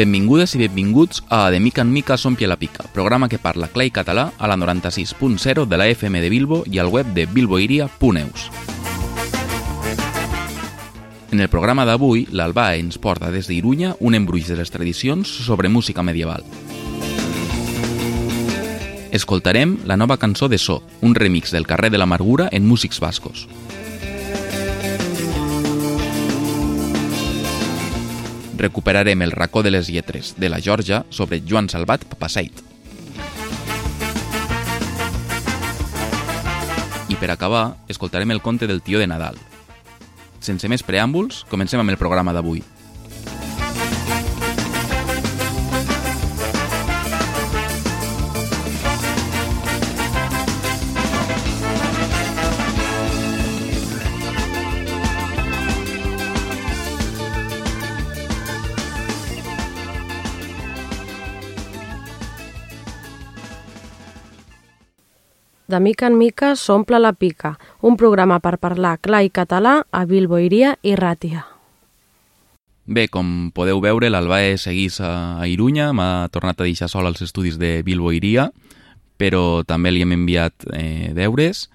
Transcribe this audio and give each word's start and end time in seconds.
Benvingudes 0.00 0.54
i 0.56 0.58
benvinguts 0.62 1.18
a 1.28 1.50
De 1.52 1.58
mica 1.60 1.82
en 1.82 1.90
mica 1.92 2.16
s'ompli 2.16 2.46
la 2.48 2.56
pica, 2.56 2.86
programa 2.94 3.28
que 3.28 3.36
parla 3.36 3.66
clar 3.68 3.84
i 3.84 3.90
català 3.92 4.30
a 4.38 4.48
la 4.48 4.56
96.0 4.56 5.66
de 5.68 5.76
la 5.76 5.88
FM 5.92 6.22
de 6.22 6.30
Bilbo 6.32 6.62
i 6.64 6.78
al 6.80 6.88
web 6.88 7.10
de 7.12 7.26
bilboiria.eus. 7.26 8.46
En 11.32 11.44
el 11.44 11.50
programa 11.52 11.84
d'avui, 11.84 12.24
l'Albà 12.32 12.78
ens 12.80 12.96
porta 12.96 13.28
des 13.28 13.50
d'Irunya 13.50 13.92
un 14.00 14.16
embruix 14.16 14.48
de 14.48 14.56
les 14.56 14.72
tradicions 14.72 15.28
sobre 15.28 15.68
música 15.68 16.00
medieval. 16.02 16.48
Escoltarem 19.12 19.82
la 19.84 20.00
nova 20.00 20.16
cançó 20.16 20.48
de 20.48 20.56
So, 20.56 20.80
un 21.02 21.14
remix 21.14 21.52
del 21.52 21.66
carrer 21.66 21.90
de 21.90 22.00
l'Amargura 22.00 22.48
en 22.52 22.64
músics 22.64 23.04
bascos. 23.04 23.50
Recuperarem 28.60 29.22
el 29.22 29.32
racó 29.32 29.62
de 29.62 29.70
les 29.70 29.88
lletres 29.88 30.34
de 30.36 30.48
la 30.48 30.60
Georgia 30.60 31.04
sobre 31.08 31.42
Joan 31.48 31.68
Salvat 31.68 32.04
Papaseit. 32.04 32.60
I 37.08 37.16
per 37.16 37.32
acabar, 37.32 37.78
escoltarem 37.88 38.30
el 38.30 38.42
conte 38.42 38.68
del 38.68 38.82
tio 38.82 39.00
de 39.00 39.08
Nadal. 39.08 39.40
Sense 40.40 40.68
més 40.68 40.84
preàmbuls, 40.86 41.42
comencem 41.50 41.80
amb 41.80 41.90
el 41.90 41.98
programa 41.98 42.36
d'avui. 42.36 42.62
De 65.70 65.78
mica 65.78 66.08
en 66.08 66.16
mica 66.18 66.56
s'omple 66.56 66.98
la 66.98 67.12
pica, 67.12 67.52
un 67.86 67.94
programa 67.94 68.40
per 68.42 68.56
parlar 68.58 68.96
clar 68.98 69.20
i 69.22 69.28
català 69.30 69.74
a 69.94 70.00
Bilboiria 70.02 70.72
i 70.82 70.96
Ràtia. 70.98 71.44
Bé, 72.90 73.04
com 73.06 73.52
podeu 73.54 73.78
veure, 73.78 74.08
l'Albae 74.10 74.56
seguís 74.58 74.96
a 74.98 75.46
Irunya, 75.46 75.92
m'ha 75.94 76.26
tornat 76.34 76.58
a 76.58 76.66
deixar 76.66 76.88
sol 76.90 77.06
als 77.06 77.22
estudis 77.22 77.60
de 77.60 77.84
Bilboiria, 77.86 78.48
però 79.20 79.62
també 79.62 79.92
li 79.92 80.02
hem 80.02 80.16
enviat 80.16 80.66
eh, 80.74 81.12
deures 81.14 81.68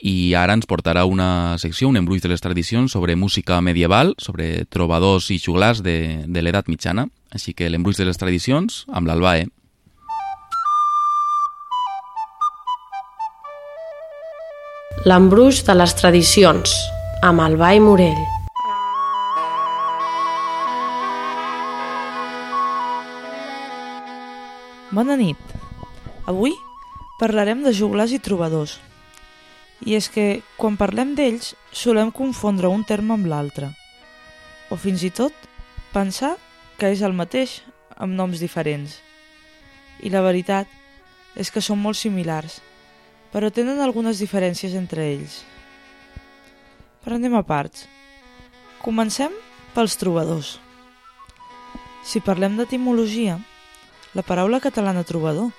i 0.00 0.34
ara 0.34 0.56
ens 0.58 0.66
portarà 0.66 1.04
una 1.06 1.54
secció, 1.62 1.86
un 1.92 2.00
embruix 2.00 2.24
de 2.24 2.32
les 2.32 2.42
tradicions 2.42 2.90
sobre 2.90 3.14
música 3.14 3.60
medieval, 3.60 4.16
sobre 4.18 4.64
trobadors 4.66 5.30
i 5.30 5.38
xuglars 5.38 5.84
de, 5.86 6.24
de 6.26 6.42
l'edat 6.42 6.66
mitjana. 6.72 7.06
Així 7.30 7.54
que 7.54 7.70
l'embruix 7.70 8.00
de 8.00 8.10
les 8.10 8.18
tradicions 8.18 8.86
amb 8.90 9.06
l'Albae. 9.06 9.46
L'embruix 15.08 15.62
de 15.64 15.72
les 15.72 15.94
tradicions, 15.96 16.72
amb 17.24 17.40
el 17.40 17.54
Ball 17.56 17.78
Morell. 17.80 18.18
Bona 24.92 25.16
nit. 25.16 25.40
Avui 26.28 26.52
parlarem 27.16 27.64
de 27.64 27.72
joglars 27.72 28.12
i 28.12 28.20
trobadors. 28.20 28.76
I 29.88 29.96
és 29.96 30.12
que, 30.12 30.42
quan 30.60 30.76
parlem 30.76 31.16
d'ells, 31.16 31.54
solem 31.72 32.12
confondre 32.12 32.68
un 32.68 32.84
terme 32.84 33.16
amb 33.16 33.32
l'altre. 33.32 33.72
O 34.68 34.76
fins 34.76 35.00
i 35.00 35.08
tot 35.08 35.32
pensar 35.96 36.34
que 36.76 36.92
és 36.92 37.00
el 37.00 37.16
mateix 37.16 37.62
amb 37.96 38.12
noms 38.12 38.44
diferents. 38.44 39.00
I 40.04 40.12
la 40.12 40.20
veritat 40.20 40.68
és 41.40 41.48
que 41.48 41.64
són 41.64 41.80
molt 41.80 41.96
similars, 41.96 42.60
però 43.30 43.50
tenen 43.54 43.80
algunes 43.80 44.18
diferències 44.22 44.74
entre 44.78 45.06
ells. 45.12 45.40
Però 47.04 47.16
anem 47.16 47.36
a 47.38 47.44
parts. 47.46 47.86
Comencem 48.82 49.32
pels 49.74 49.96
trobadors. 50.00 50.58
Si 52.04 52.22
parlem 52.24 52.56
d'etimologia, 52.58 53.38
la 54.16 54.24
paraula 54.26 54.60
catalana 54.60 55.04
trobador 55.06 55.50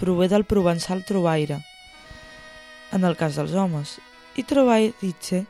prové 0.00 0.26
del 0.32 0.46
provençal 0.48 1.04
trobaire, 1.06 1.60
en 2.90 3.04
el 3.04 3.18
cas 3.20 3.36
dels 3.36 3.52
homes, 3.54 3.98
i 4.34 4.42
trovairice, 4.42 5.44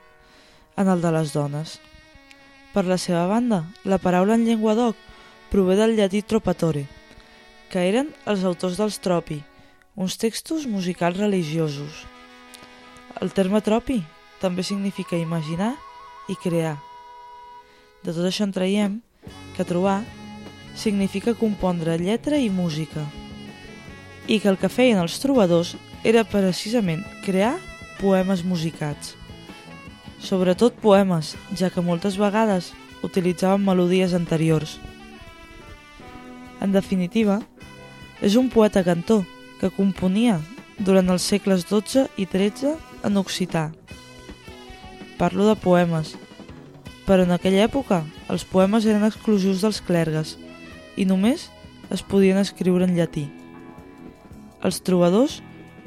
en 0.76 0.88
el 0.88 1.00
de 1.00 1.12
les 1.14 1.32
dones. 1.32 1.78
Per 2.74 2.84
la 2.86 2.98
seva 2.98 3.26
banda, 3.30 3.64
la 3.84 3.98
paraula 4.02 4.34
en 4.34 4.44
llengua 4.46 4.74
d'oc 4.74 4.98
prové 5.50 5.76
del 5.78 5.96
llatí 5.96 6.22
tropatore, 6.22 6.84
que 7.70 7.86
eren 7.86 8.10
els 8.26 8.44
autors 8.44 8.76
dels 8.78 8.98
tropi, 9.02 9.40
uns 10.00 10.16
textos 10.16 10.64
musicals 10.64 11.18
religiosos. 11.18 12.06
El 13.20 13.34
terme 13.36 13.60
tropi 13.60 13.98
també 14.40 14.62
significa 14.64 15.18
imaginar 15.20 15.74
i 16.32 16.36
crear. 16.40 16.78
De 18.00 18.14
tot 18.16 18.24
això 18.24 18.46
en 18.46 18.54
traiem 18.56 18.94
que 19.58 19.66
trobar 19.68 19.98
significa 20.72 21.34
compondre 21.36 21.98
lletra 22.00 22.38
i 22.40 22.48
música 22.48 23.04
i 24.24 24.38
que 24.40 24.48
el 24.48 24.56
que 24.56 24.70
feien 24.72 25.02
els 25.02 25.18
trobadors 25.20 25.74
era 26.00 26.24
precisament 26.24 27.02
crear 27.26 27.58
poemes 27.98 28.40
musicats. 28.40 29.18
Sobretot 30.16 30.78
poemes, 30.80 31.34
ja 31.52 31.68
que 31.68 31.84
moltes 31.84 32.16
vegades 32.16 32.70
utilitzaven 33.04 33.60
melodies 33.68 34.16
anteriors. 34.16 34.78
En 36.64 36.72
definitiva, 36.72 37.42
és 38.24 38.40
un 38.40 38.48
poeta 38.48 38.80
cantor 38.86 39.26
que 39.60 39.70
componia 39.70 40.38
durant 40.80 41.12
els 41.12 41.26
segles 41.28 41.66
XII 41.68 42.08
i 42.16 42.26
XIII 42.26 42.72
en 43.04 43.20
occità. 43.20 43.68
Parlo 45.20 45.46
de 45.46 45.56
poemes, 45.60 46.14
però 47.04 47.26
en 47.26 47.34
aquella 47.36 47.66
època 47.68 48.02
els 48.32 48.46
poemes 48.48 48.86
eren 48.88 49.04
exclusius 49.04 49.60
dels 49.60 49.82
clergues 49.84 50.36
i 50.96 51.04
només 51.04 51.50
es 51.92 52.02
podien 52.02 52.40
escriure 52.40 52.86
en 52.88 52.96
llatí. 52.96 53.26
Els 54.64 54.80
trobadors, 54.86 55.40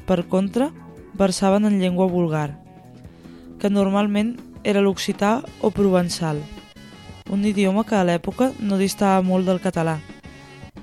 per 0.06 0.22
contra, 0.30 0.70
versaven 1.14 1.66
en 1.66 1.78
llengua 1.80 2.06
vulgar, 2.10 2.50
que 3.58 3.70
normalment 3.70 4.34
era 4.64 4.82
l'occità 4.82 5.38
o 5.62 5.70
provençal, 5.70 6.40
un 7.30 7.44
idioma 7.44 7.84
que 7.88 7.96
a 7.96 8.04
l'època 8.04 8.52
no 8.60 8.78
distava 8.78 9.22
molt 9.24 9.48
del 9.48 9.62
català 9.62 9.98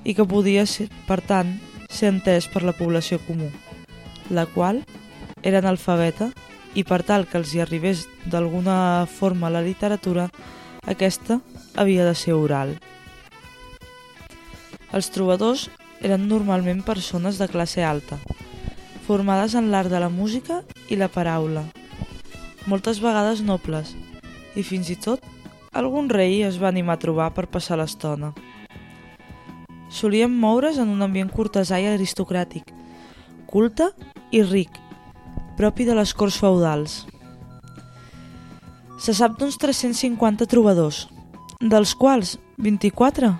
i 0.04 0.14
que 0.18 0.26
podia, 0.26 0.64
ser, 0.66 0.88
per 1.06 1.20
tant, 1.22 1.52
ser 1.92 2.10
entès 2.12 2.48
per 2.48 2.64
la 2.64 2.74
població 2.76 3.20
comú, 3.26 3.50
la 4.30 4.46
qual 4.46 4.80
era 5.42 5.60
analfabeta 5.60 6.30
i 6.74 6.84
per 6.88 7.02
tal 7.04 7.26
que 7.28 7.38
els 7.40 7.52
hi 7.54 7.60
arribés 7.60 8.06
d'alguna 8.24 9.06
forma 9.06 9.50
la 9.52 9.62
literatura, 9.62 10.30
aquesta 10.88 11.40
havia 11.76 12.06
de 12.08 12.14
ser 12.16 12.34
oral. 12.34 12.76
Els 14.92 15.10
trobadors 15.12 15.68
eren 16.02 16.26
normalment 16.28 16.82
persones 16.84 17.38
de 17.38 17.48
classe 17.48 17.84
alta, 17.84 18.18
formades 19.06 19.54
en 19.58 19.70
l'art 19.70 19.92
de 19.92 20.00
la 20.00 20.10
música 20.12 20.62
i 20.88 20.98
la 20.98 21.10
paraula, 21.12 21.66
moltes 22.66 23.00
vegades 23.02 23.42
nobles, 23.42 23.94
i 24.54 24.62
fins 24.62 24.90
i 24.92 24.96
tot 24.96 25.24
algun 25.72 26.10
rei 26.12 26.42
es 26.46 26.58
va 26.62 26.68
animar 26.68 26.98
a 26.98 27.02
trobar 27.02 27.30
per 27.34 27.48
passar 27.50 27.78
l'estona. 27.80 28.32
Solien 29.92 30.32
moure's 30.32 30.78
en 30.80 30.88
un 30.88 31.04
ambient 31.04 31.28
cortesà 31.28 31.76
i 31.76 31.84
aristocràtic, 31.90 32.70
culte 33.44 33.90
i 34.32 34.40
ric, 34.40 34.78
propi 35.58 35.84
de 35.84 35.92
les 35.98 36.14
corts 36.16 36.38
feudals. 36.40 37.02
Se 38.96 39.12
sap 39.12 39.36
d'uns 39.36 39.60
350 39.60 40.48
trobadors, 40.48 41.04
dels 41.60 41.92
quals 41.92 42.38
24 42.56 43.34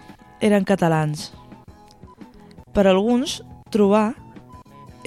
eren 0.45 0.69
catalans. 0.69 1.31
Per 2.77 2.85
alguns, 2.85 3.41
trobar 3.73 4.13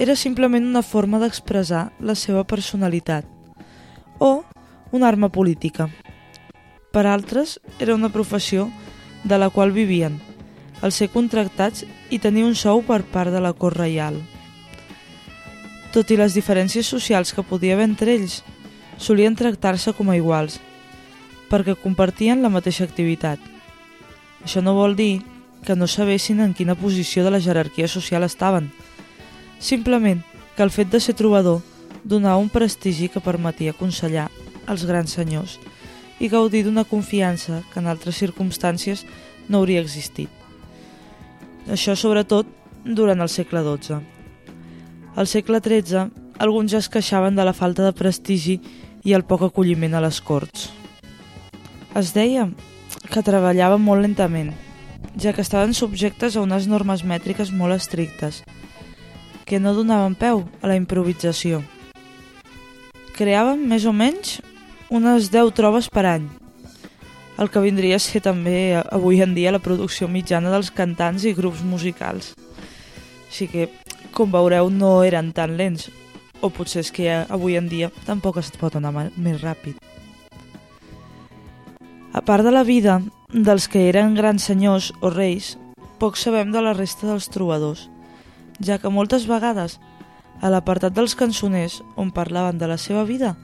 era 0.02 0.18
simplement 0.18 0.66
una 0.66 0.82
forma 0.82 1.22
d'expressar 1.22 1.92
la 2.02 2.18
seva 2.18 2.42
personalitat 2.42 3.24
o 4.18 4.42
una 4.90 5.06
arma 5.06 5.30
política. 5.30 5.92
Per 6.90 7.06
altres, 7.06 7.60
era 7.78 7.94
una 7.94 8.10
professió 8.10 8.66
de 9.22 9.38
la 9.38 9.50
qual 9.50 9.70
vivien, 9.70 10.18
al 10.82 10.92
ser 10.92 11.08
contractats 11.12 11.84
i 12.10 12.18
tenir 12.18 12.44
un 12.44 12.54
sou 12.54 12.82
per 12.84 13.02
part 13.02 13.32
de 13.32 13.40
la 13.40 13.52
cort 13.52 13.78
reial. 13.78 14.18
Tot 15.92 16.10
i 16.12 16.18
les 16.20 16.34
diferències 16.36 16.86
socials 16.86 17.32
que 17.32 17.44
podia 17.46 17.74
haver 17.74 17.88
entre 17.88 18.14
ells, 18.14 18.42
solien 18.98 19.36
tractar-se 19.36 19.92
com 19.96 20.10
a 20.10 20.16
iguals, 20.16 20.58
perquè 21.50 21.76
compartien 21.78 22.42
la 22.42 22.52
mateixa 22.52 22.84
activitat. 22.84 23.40
Això 24.44 24.62
no 24.62 24.76
vol 24.76 24.96
dir 24.96 25.22
que 25.64 25.76
no 25.76 25.88
sabessin 25.88 26.40
en 26.40 26.54
quina 26.54 26.76
posició 26.78 27.24
de 27.24 27.32
la 27.32 27.40
jerarquia 27.40 27.88
social 27.88 28.24
estaven, 28.24 28.70
simplement 29.58 30.22
que 30.56 30.62
el 30.62 30.70
fet 30.70 30.92
de 30.92 31.00
ser 31.00 31.16
trobador 31.16 31.62
donava 32.04 32.38
un 32.38 32.48
prestigi 32.48 33.08
que 33.08 33.24
permetia 33.24 33.74
aconsellar 33.74 34.28
els 34.70 34.84
grans 34.86 35.12
senyors 35.16 35.58
i 36.20 36.30
gaudir 36.32 36.64
d'una 36.64 36.86
confiança 36.88 37.62
que 37.72 37.80
en 37.82 37.90
altres 37.90 38.20
circumstàncies 38.22 39.04
no 39.48 39.58
hauria 39.58 39.82
existit. 39.82 40.30
Això 41.66 41.96
sobretot 41.98 42.46
durant 42.84 43.20
el 43.20 43.28
segle 43.28 43.64
XII. 43.66 43.98
Al 45.18 45.26
segle 45.26 45.58
XIII, 45.58 46.04
alguns 46.38 46.70
ja 46.70 46.78
es 46.78 46.88
queixaven 46.92 47.34
de 47.34 47.44
la 47.44 47.56
falta 47.56 47.82
de 47.82 47.94
prestigi 47.96 48.60
i 49.02 49.14
el 49.16 49.24
poc 49.26 49.42
acolliment 49.48 49.96
a 49.96 50.02
les 50.04 50.20
corts. 50.22 50.68
Es 51.98 52.12
deia 52.14 52.46
que 53.10 53.24
treballaven 53.24 53.82
molt 53.82 54.04
lentament, 54.04 54.52
ja 55.18 55.32
que 55.32 55.42
estaven 55.42 55.74
subjectes 55.74 56.36
a 56.36 56.44
unes 56.44 56.68
normes 56.70 57.02
mètriques 57.02 57.50
molt 57.50 57.74
estrictes, 57.74 58.42
que 59.46 59.58
no 59.58 59.74
donaven 59.74 60.14
peu 60.14 60.44
a 60.62 60.70
la 60.70 60.78
improvisació. 60.78 61.62
Creaven 63.16 63.62
més 63.66 63.86
o 63.88 63.94
menys 63.96 64.38
unes 64.92 65.32
10 65.32 65.54
trobes 65.56 65.88
per 65.90 66.04
any, 66.06 66.28
el 67.38 67.50
que 67.50 67.60
vindria 67.60 67.96
a 67.96 68.02
ser 68.02 68.22
també 68.24 68.80
avui 68.80 69.20
en 69.22 69.34
dia 69.36 69.52
la 69.52 69.60
producció 69.60 70.08
mitjana 70.08 70.52
dels 70.52 70.70
cantants 70.72 71.26
i 71.28 71.34
grups 71.36 71.62
musicals. 71.64 72.32
Així 73.28 73.48
que, 73.52 73.68
com 74.16 74.32
veureu, 74.32 74.70
no 74.70 75.02
eren 75.04 75.32
tan 75.36 75.56
lents, 75.58 75.90
o 76.40 76.48
potser 76.48 76.84
és 76.84 76.92
que 76.92 77.10
avui 77.28 77.56
en 77.60 77.68
dia 77.68 77.90
tampoc 78.06 78.40
es 78.40 78.48
pot 78.56 78.76
anar 78.76 78.94
més 78.94 79.42
ràpid. 79.42 79.76
A 82.16 82.22
part 82.24 82.44
de 82.46 82.52
la 82.54 82.64
vida 82.64 83.02
dels 83.32 83.68
que 83.68 83.88
eren 83.90 84.14
grans 84.16 84.46
senyors 84.48 84.92
o 85.04 85.10
reis, 85.12 85.56
poc 86.00 86.16
sabem 86.16 86.52
de 86.52 86.62
la 86.64 86.72
resta 86.72 87.08
dels 87.10 87.28
trobadors, 87.28 87.90
ja 88.64 88.78
que 88.80 88.92
moltes 88.92 89.28
vegades, 89.28 89.76
a 90.40 90.48
l'apartat 90.52 90.96
dels 90.96 91.16
cançoners 91.16 91.82
on 91.96 92.12
parlaven 92.12 92.58
de 92.60 92.68
la 92.68 92.76
seva 92.80 93.04
vida, 93.04 93.36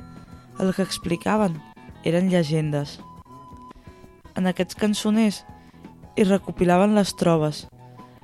el 0.61 0.73
que 0.73 0.85
explicaven 0.85 1.61
eren 2.05 2.29
llegendes. 2.33 3.01
En 4.39 4.49
aquests 4.49 4.79
cançoners 4.79 5.43
hi 6.17 6.25
recopilaven 6.25 6.95
les 6.97 7.13
trobes, 7.21 7.67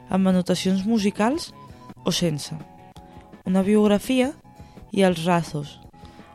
amb 0.08 0.30
anotacions 0.30 0.84
musicals 0.88 1.50
o 2.04 2.12
sense, 2.12 2.56
una 3.48 3.64
biografia 3.64 4.32
i 4.92 5.04
els 5.04 5.24
razos, 5.26 5.76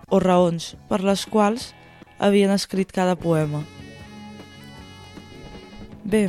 o 0.10 0.20
raons 0.22 0.74
per 0.90 1.02
les 1.02 1.26
quals 1.26 1.72
havien 2.20 2.54
escrit 2.54 2.94
cada 2.94 3.16
poema. 3.18 3.64
Bé, 6.04 6.28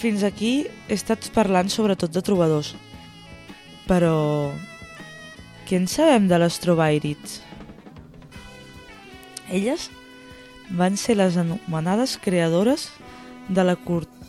fins 0.00 0.24
aquí 0.24 0.54
he 0.88 0.96
estat 0.96 1.28
parlant 1.34 1.68
sobretot 1.68 2.12
de 2.14 2.24
trobadors, 2.24 2.72
però 3.88 4.16
què 5.68 5.76
en 5.80 5.88
sabem 5.90 6.28
de 6.30 6.38
les 6.40 6.56
trobairits? 6.62 7.40
Elles 9.50 9.90
van 10.70 10.96
ser 10.96 11.16
les 11.16 11.36
anomenades 11.36 12.18
creadores 12.18 12.90
de 13.48 13.64
la, 13.64 13.76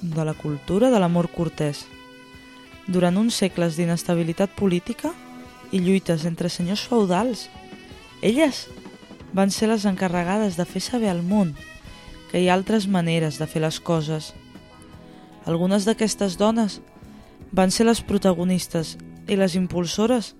de 0.01 0.25
la 0.25 0.33
cultura 0.33 0.89
de 0.89 0.99
l'amor 0.99 1.29
cortès. 1.29 1.85
Durant 2.87 3.17
uns 3.17 3.37
segles 3.37 3.77
d'inestabilitat 3.77 4.53
política 4.57 5.13
i 5.71 5.79
lluites 5.79 6.25
entre 6.25 6.49
senyors 6.49 6.83
feudals, 6.89 7.47
elles 8.21 8.67
van 9.33 9.51
ser 9.51 9.69
les 9.69 9.85
encarregades 9.85 10.57
de 10.57 10.65
fer 10.65 10.81
saber 10.81 11.11
al 11.11 11.21
món 11.23 11.53
que 12.31 12.41
hi 12.41 12.49
ha 12.49 12.55
altres 12.57 12.87
maneres 12.87 13.37
de 13.39 13.47
fer 13.47 13.61
les 13.61 13.79
coses. 13.79 14.33
Algunes 15.45 15.85
d'aquestes 15.85 16.37
dones 16.37 16.81
van 17.51 17.71
ser 17.71 17.85
les 17.85 18.01
protagonistes 18.01 18.97
i 19.27 19.37
les 19.37 19.55
impulsores 19.55 20.33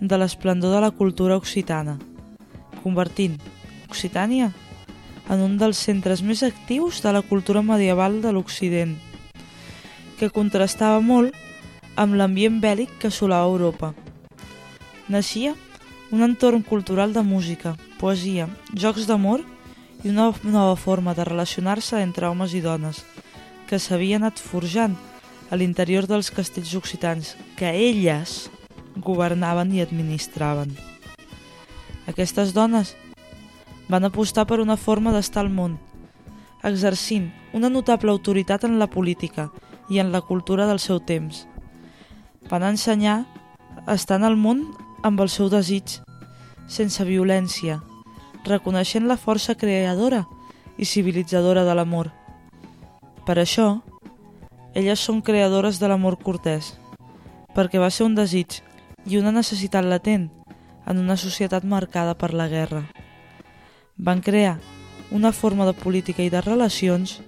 de 0.00 0.18
l'esplendor 0.18 0.74
de 0.74 0.80
la 0.82 0.90
cultura 0.90 1.36
occitana, 1.36 1.98
convertint 2.82 3.38
Occitània 3.86 4.50
en 5.28 5.42
un 5.42 5.56
dels 5.58 5.78
centres 5.82 6.22
més 6.22 6.42
actius 6.46 7.02
de 7.02 7.12
la 7.12 7.22
cultura 7.22 7.62
medieval 7.62 8.20
de 8.22 8.32
l'Occident, 8.32 8.96
que 10.18 10.30
contrastava 10.30 11.00
molt 11.00 11.34
amb 11.96 12.14
l'ambient 12.14 12.60
bèl·lic 12.62 12.98
que 13.00 13.10
assolava 13.10 13.50
Europa. 13.50 13.92
Naixia 15.08 15.54
un 16.10 16.22
entorn 16.22 16.62
cultural 16.62 17.12
de 17.12 17.22
música, 17.22 17.74
poesia, 17.98 18.46
jocs 18.74 19.06
d'amor 19.08 19.42
i 20.04 20.12
una 20.12 20.30
nova 20.44 20.76
forma 20.76 21.14
de 21.14 21.24
relacionar-se 21.26 22.00
entre 22.02 22.28
homes 22.28 22.54
i 22.54 22.62
dones, 22.62 23.02
que 23.66 23.80
s'havia 23.82 24.20
anat 24.20 24.38
forjant 24.38 24.94
a 25.50 25.56
l'interior 25.58 26.06
dels 26.06 26.30
castells 26.30 26.74
occitans 26.78 27.34
que 27.58 27.70
elles 27.70 28.46
governaven 28.96 29.72
i 29.74 29.82
administraven. 29.82 30.76
Aquestes 32.06 32.54
dones 32.54 32.94
van 33.88 34.04
apostar 34.04 34.46
per 34.46 34.58
una 34.60 34.76
forma 34.76 35.12
d'estar 35.14 35.44
al 35.44 35.50
món, 35.50 35.78
exercint 36.66 37.30
una 37.54 37.70
notable 37.70 38.10
autoritat 38.10 38.64
en 38.64 38.78
la 38.80 38.88
política 38.90 39.50
i 39.88 40.00
en 40.02 40.10
la 40.12 40.20
cultura 40.20 40.66
del 40.66 40.80
seu 40.82 40.98
temps. 40.98 41.46
Van 42.50 42.64
ensenyar 42.66 43.24
a 43.86 43.94
estar 43.94 44.18
en 44.18 44.26
el 44.26 44.36
món 44.36 44.64
amb 45.06 45.20
el 45.22 45.30
seu 45.30 45.48
desig, 45.50 46.00
sense 46.66 47.04
violència, 47.06 47.80
reconeixent 48.44 49.06
la 49.06 49.18
força 49.18 49.54
creadora 49.54 50.24
i 50.78 50.84
civilitzadora 50.84 51.64
de 51.64 51.74
l'amor. 51.74 52.10
Per 53.26 53.38
això, 53.38 53.82
elles 54.74 55.00
són 55.00 55.22
creadores 55.22 55.78
de 55.78 55.88
l'amor 55.88 56.18
cortès, 56.18 56.74
perquè 57.54 57.78
va 57.78 57.90
ser 57.90 58.06
un 58.06 58.18
desig 58.18 58.60
i 59.06 59.18
una 59.18 59.32
necessitat 59.32 59.86
latent 59.86 60.28
en 60.86 60.98
una 60.98 61.16
societat 61.16 61.64
marcada 61.64 62.14
per 62.18 62.34
la 62.34 62.50
guerra 62.50 62.84
van 63.96 64.20
crear 64.20 64.58
una 65.10 65.32
forma 65.32 65.66
de 65.66 65.72
política 65.72 66.22
i 66.22 66.30
de 66.30 66.40
relacions 66.40 67.20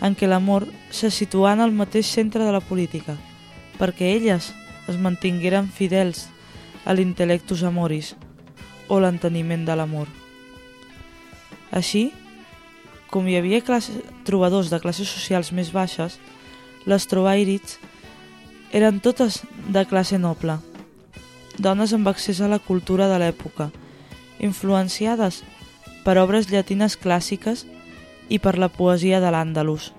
en 0.00 0.14
què 0.16 0.28
l'amor 0.28 0.66
se 0.90 1.10
situà 1.12 1.54
en 1.54 1.64
el 1.64 1.72
mateix 1.76 2.08
centre 2.08 2.44
de 2.44 2.52
la 2.52 2.62
política, 2.64 3.16
perquè 3.78 4.14
elles 4.16 4.52
es 4.88 4.96
mantingueren 4.96 5.68
fidels 5.68 6.28
a 6.84 6.94
l'intel·lectus 6.96 7.64
amoris 7.66 8.14
o 8.88 9.00
l'enteniment 9.00 9.66
de 9.66 9.76
l'amor. 9.76 10.08
Així, 11.70 12.10
com 13.10 13.28
hi 13.28 13.36
havia 13.36 13.60
classe, 13.62 13.92
trobadors 14.24 14.70
de 14.70 14.80
classes 14.80 15.10
socials 15.10 15.52
més 15.52 15.70
baixes, 15.74 16.18
les 16.86 17.06
trobairits 17.06 17.78
eren 18.72 19.00
totes 19.04 19.42
de 19.68 19.84
classe 19.86 20.18
noble, 20.18 20.56
dones 21.58 21.92
amb 21.92 22.08
accés 22.08 22.40
a 22.40 22.48
la 22.48 22.58
cultura 22.58 23.08
de 23.10 23.18
l'època, 23.20 23.68
influenciades 24.40 25.42
per 26.04 26.16
obres 26.18 26.48
llatines 26.50 26.96
clàssiques 27.00 27.66
i 28.28 28.38
per 28.38 28.56
la 28.58 28.70
poesia 28.72 29.20
de 29.20 29.30
l'Àndalus. 29.32 29.90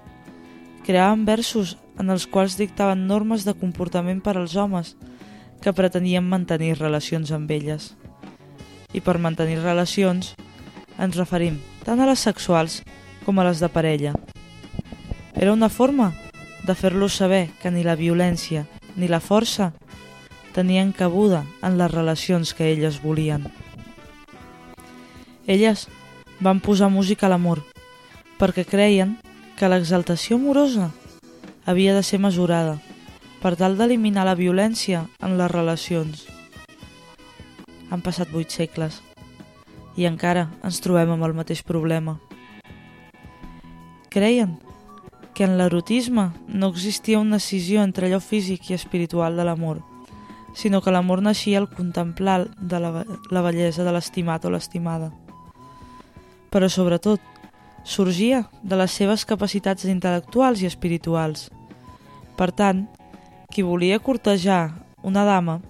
Creaven 0.86 1.26
versos 1.26 1.76
en 2.00 2.10
els 2.10 2.26
quals 2.26 2.58
dictaven 2.58 3.06
normes 3.08 3.46
de 3.46 3.54
comportament 3.54 4.22
per 4.24 4.38
als 4.38 4.56
homes 4.56 4.96
que 5.62 5.74
pretenien 5.78 6.26
mantenir 6.26 6.80
relacions 6.80 7.32
amb 7.32 7.52
elles. 7.52 7.94
I 8.94 9.00
per 9.00 9.20
mantenir 9.22 9.62
relacions 9.62 10.34
ens 10.98 11.18
referim 11.20 11.62
tant 11.86 12.02
a 12.02 12.10
les 12.10 12.26
sexuals 12.26 12.82
com 13.26 13.40
a 13.40 13.46
les 13.48 13.62
de 13.62 13.70
parella. 13.70 14.16
Era 15.36 15.54
una 15.54 15.70
forma 15.70 16.12
de 16.66 16.76
fer-los 16.76 17.16
saber 17.18 17.50
que 17.62 17.72
ni 17.72 17.86
la 17.86 17.96
violència 17.96 18.66
ni 18.96 19.08
la 19.08 19.22
força 19.22 19.72
tenien 20.54 20.92
cabuda 20.92 21.46
en 21.62 21.78
les 21.78 21.92
relacions 21.92 22.54
que 22.54 22.72
elles 22.74 23.02
volien. 23.02 23.48
Elles 25.48 25.88
van 26.40 26.60
posar 26.60 26.90
música 26.90 27.26
a 27.26 27.32
l'amor, 27.34 27.64
perquè 28.38 28.62
creien 28.66 29.16
que 29.58 29.70
l'exaltació 29.70 30.38
amorosa 30.38 30.92
havia 31.66 31.96
de 31.98 32.04
ser 32.06 32.20
mesurada, 32.22 32.78
per 33.42 33.56
tal 33.58 33.78
d'eliminar 33.78 34.26
la 34.28 34.38
violència 34.38 35.08
en 35.22 35.38
les 35.40 35.50
relacions. 35.50 36.28
Han 37.90 38.06
passat 38.06 38.30
vuit 38.30 38.54
segles 38.54 39.02
i 39.98 40.06
encara 40.06 40.52
ens 40.64 40.80
trobem 40.86 41.10
amb 41.10 41.26
el 41.26 41.34
mateix 41.34 41.64
problema. 41.66 42.20
Creien 44.14 44.60
que 45.34 45.48
en 45.48 45.58
l'erotisme 45.58 46.30
no 46.48 46.70
existia 46.70 47.20
una 47.20 47.42
decisió 47.42 47.82
entre 47.82 48.08
allò 48.08 48.22
físic 48.22 48.70
i 48.70 48.78
espiritual 48.78 49.38
de 49.38 49.48
l'amor, 49.48 49.82
sinó 50.54 50.82
que 50.86 50.94
l'amor 50.94 51.26
naixia 51.26 51.58
al 51.58 51.70
contemplar 51.70 52.46
de 52.60 52.80
la, 52.80 53.06
la 53.32 53.42
bellesa 53.42 53.84
de 53.84 53.98
l'estimat 53.98 54.46
o 54.46 54.54
l'estimada 54.54 55.12
però 56.52 56.68
sobretot 56.70 57.24
sorgia 57.84 58.44
de 58.62 58.78
les 58.78 58.92
seves 58.92 59.24
capacitats 59.26 59.88
intel·lectuals 59.88 60.62
i 60.62 60.68
espirituals. 60.68 61.48
Per 62.38 62.52
tant, 62.52 62.86
qui 63.52 63.64
volia 63.64 64.00
cortejar 64.04 64.76
una 65.02 65.24
dama 65.26 65.62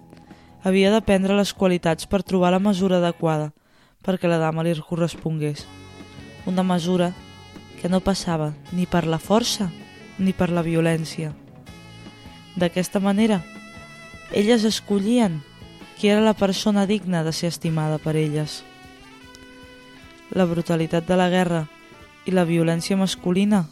havia 0.64 0.92
de 0.92 1.02
prendre 1.06 1.38
les 1.38 1.54
qualitats 1.54 2.10
per 2.10 2.24
trobar 2.24 2.52
la 2.52 2.60
mesura 2.60 2.98
adequada 2.98 3.52
perquè 4.02 4.28
la 4.28 4.42
dama 4.42 4.66
li 4.66 4.74
correspongués. 4.82 5.68
Una 6.50 6.64
mesura 6.64 7.12
que 7.80 7.90
no 7.90 8.02
passava 8.02 8.52
ni 8.74 8.88
per 8.90 9.06
la 9.06 9.22
força 9.22 9.70
ni 10.18 10.34
per 10.34 10.50
la 10.50 10.66
violència. 10.66 11.34
D'aquesta 12.58 13.00
manera, 13.00 13.42
elles 14.34 14.66
escollien 14.66 15.42
qui 16.00 16.10
era 16.10 16.22
la 16.22 16.34
persona 16.34 16.88
digna 16.90 17.24
de 17.24 17.32
ser 17.32 17.54
estimada 17.54 17.98
per 18.02 18.18
elles 18.18 18.64
la 20.32 20.46
brutalitat 20.46 21.08
de 21.08 21.18
la 21.20 21.30
guerra 21.30 21.66
i 22.26 22.32
la 22.32 22.46
violència 22.46 22.98
masculina 22.98 23.66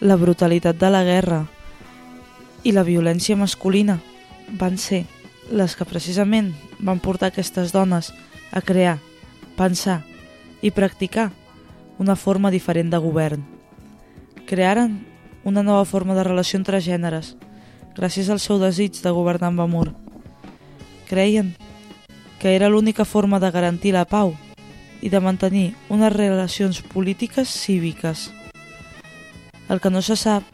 la 0.00 0.16
brutalitat 0.16 0.76
de 0.76 0.90
la 0.90 1.02
guerra 1.04 1.46
i 2.66 2.72
la 2.72 2.82
violència 2.84 3.36
masculina 3.36 4.00
van 4.60 4.76
ser 4.76 5.04
les 5.50 5.76
que 5.76 5.86
precisament 5.88 6.52
van 6.78 7.00
portar 7.00 7.30
aquestes 7.30 7.72
dones 7.72 8.12
a 8.52 8.60
crear, 8.60 8.98
pensar 9.56 10.02
i 10.60 10.70
practicar 10.70 11.30
una 11.98 12.16
forma 12.16 12.50
diferent 12.50 12.90
de 12.92 12.98
govern. 13.00 13.44
Crearen 14.46 14.98
una 15.44 15.62
nova 15.62 15.84
forma 15.84 16.14
de 16.14 16.24
relació 16.26 16.58
entre 16.58 16.82
gèneres, 16.82 17.36
gràcies 17.96 18.28
al 18.28 18.40
seu 18.42 18.58
desig 18.60 19.00
de 19.00 19.10
governar 19.14 19.48
amb 19.52 19.62
amor. 19.64 19.94
Creien 21.08 21.54
que 22.40 22.54
era 22.54 22.68
l'única 22.68 23.04
forma 23.04 23.40
de 23.40 23.50
garantir 23.50 23.92
la 23.92 24.04
pau 24.04 24.34
i 25.00 25.08
de 25.08 25.20
mantenir 25.20 25.74
unes 25.88 26.12
relacions 26.12 26.82
polítiques 26.82 27.48
cíviques. 27.48 28.30
El 29.68 29.80
que 29.80 29.90
no 29.90 30.02
se 30.02 30.16
sap 30.16 30.44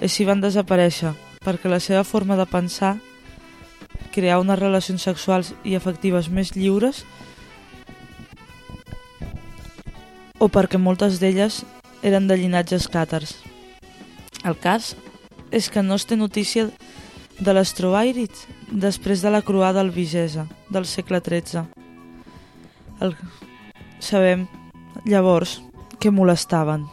és 0.00 0.12
si 0.12 0.24
van 0.24 0.40
desaparèixer 0.40 1.12
perquè 1.44 1.70
la 1.70 1.80
seva 1.80 2.04
forma 2.04 2.36
de 2.36 2.46
pensar 2.50 2.96
crear 4.12 4.40
unes 4.40 4.58
relacions 4.58 5.02
sexuals 5.02 5.52
i 5.64 5.76
afectives 5.76 6.30
més 6.32 6.54
lliures 6.56 7.04
o 10.38 10.48
perquè 10.52 10.80
moltes 10.80 11.20
d'elles 11.20 11.62
eren 12.02 12.26
de 12.28 12.36
llinatges 12.36 12.88
càtars. 12.92 13.36
El 14.44 14.56
cas 14.56 14.94
és 15.50 15.68
que 15.72 15.82
no 15.82 15.96
es 15.96 16.06
té 16.06 16.16
notícia 16.16 16.68
l'Astroàirid 17.44 18.32
després 18.72 19.20
de 19.20 19.30
la 19.30 19.42
croada 19.44 19.82
albigesa 19.84 20.46
del 20.72 20.86
segle 20.88 21.20
XIII. 21.20 21.66
El... 23.04 23.12
Sabem, 24.00 24.46
llavors, 25.04 25.60
que 26.00 26.10
molestaven. 26.10 26.86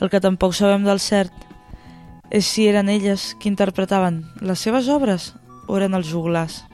El 0.00 0.10
que 0.10 0.20
tampoc 0.22 0.56
sabem 0.56 0.82
del 0.86 0.98
cert 0.98 1.46
és 2.30 2.46
si 2.46 2.66
eren 2.66 2.88
elles 2.88 3.34
qui 3.38 3.50
interpretaven 3.50 4.24
les 4.40 4.58
seves 4.58 4.88
obres 4.88 5.34
o 5.68 5.78
eren 5.78 5.94
els 5.94 6.10
juglars. 6.10 6.64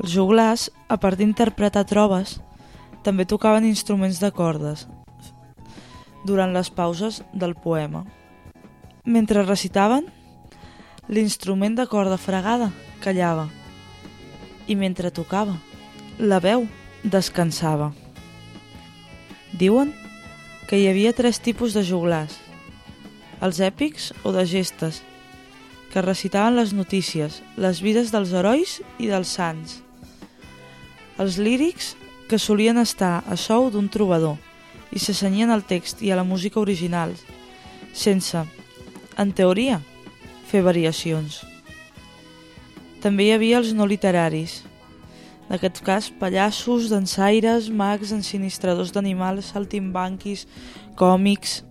Els 0.00 0.14
juglars, 0.14 0.70
a 0.88 0.96
part 0.96 1.20
d'interpretar 1.20 1.84
trobes, 1.88 2.38
també 3.04 3.28
tocaven 3.28 3.68
instruments 3.68 4.20
de 4.22 4.32
cordes 4.32 4.86
durant 6.24 6.52
les 6.54 6.70
pauses 6.70 7.20
del 7.34 7.54
poema. 7.58 8.04
Mentre 9.04 9.42
recitaven, 9.42 10.06
l'instrument 11.08 11.74
de 11.74 11.86
corda 11.90 12.16
fregada 12.16 12.70
callava 13.02 13.48
i 14.70 14.76
mentre 14.78 15.10
tocava, 15.10 15.56
la 16.18 16.38
veu 16.38 16.68
descansava. 17.02 17.90
Diuen 19.58 19.90
que 20.68 20.78
hi 20.78 20.86
havia 20.88 21.12
tres 21.12 21.40
tipus 21.42 21.74
de 21.74 21.82
juglars, 21.82 22.38
els 23.42 23.58
èpics 23.60 24.12
o 24.22 24.32
de 24.32 24.46
gestes, 24.46 25.02
que 25.92 26.00
recitaven 26.00 26.56
les 26.56 26.72
notícies, 26.72 27.42
les 27.58 27.82
vides 27.84 28.14
dels 28.14 28.32
herois 28.32 28.78
i 29.02 29.10
dels 29.10 29.34
sants. 29.36 29.80
Els 31.20 31.36
lírics 31.36 31.92
que 32.30 32.38
solien 32.40 32.78
estar 32.80 33.20
a 33.28 33.36
sou 33.36 33.68
d'un 33.74 33.90
trobador 33.92 34.38
i 34.92 35.02
s'assenyien 35.02 35.50
al 35.52 35.66
text 35.68 36.00
i 36.00 36.12
a 36.12 36.16
la 36.16 36.24
música 36.24 36.60
original, 36.62 37.12
sense, 37.92 38.46
en 39.18 39.32
teoria, 39.36 39.82
fer 40.52 40.60
variacions. 40.66 41.40
També 43.02 43.26
hi 43.26 43.32
havia 43.34 43.58
els 43.58 43.72
no 43.74 43.88
literaris, 43.88 44.60
en 45.48 45.56
aquest 45.56 45.80
cas 45.84 46.10
pallassos, 46.20 46.90
dansaires, 46.92 47.70
mags, 47.72 48.12
ensinistradors 48.14 48.92
d'animals, 48.94 49.52
saltimbanquis, 49.56 50.46
còmics... 51.00 51.62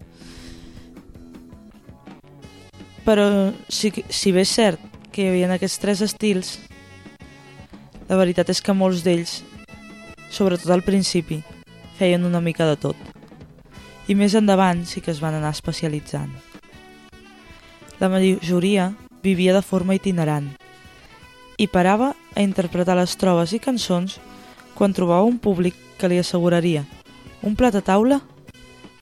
Però 3.02 3.24
si, 3.66 3.90
si 4.14 4.30
bé 4.30 4.44
és 4.46 4.52
cert 4.54 4.82
que 5.12 5.24
hi 5.24 5.32
havia 5.32 5.48
aquests 5.56 5.80
tres 5.82 6.04
estils, 6.06 6.52
la 8.06 8.20
veritat 8.20 8.52
és 8.54 8.62
que 8.62 8.76
molts 8.78 9.02
d'ells 9.02 9.40
sobretot 10.32 10.72
al 10.72 10.82
principi, 10.82 11.44
feien 12.00 12.24
una 12.26 12.42
mica 12.42 12.66
de 12.66 12.78
tot. 12.80 12.96
I 14.08 14.16
més 14.16 14.34
endavant 14.36 14.86
sí 14.88 15.04
que 15.04 15.12
es 15.12 15.20
van 15.22 15.36
anar 15.38 15.52
especialitzant. 15.54 16.51
La 18.02 18.10
majoria 18.10 18.96
vivia 19.22 19.54
de 19.54 19.62
forma 19.62 19.94
itinerant 19.94 20.48
i 21.62 21.68
parava 21.70 22.08
a 22.34 22.42
interpretar 22.42 22.96
les 22.98 23.14
trobes 23.22 23.54
i 23.54 23.60
cançons 23.62 24.16
quan 24.74 24.96
trobava 24.98 25.28
un 25.30 25.38
públic 25.38 25.78
que 26.02 26.10
li 26.10 26.18
asseguraria 26.18 26.82
un 27.46 27.54
plat 27.54 27.78
a 27.78 27.84
taula 27.86 28.18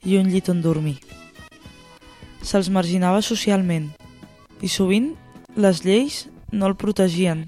i 0.04 0.18
un 0.20 0.28
llit 0.28 0.52
on 0.52 0.60
dormir. 0.60 0.98
Se'ls 2.44 2.68
marginava 2.68 3.24
socialment 3.24 3.88
i 4.60 4.68
sovint 4.68 5.14
les 5.56 5.80
lleis 5.80 6.26
no 6.52 6.68
el 6.68 6.76
protegien 6.76 7.46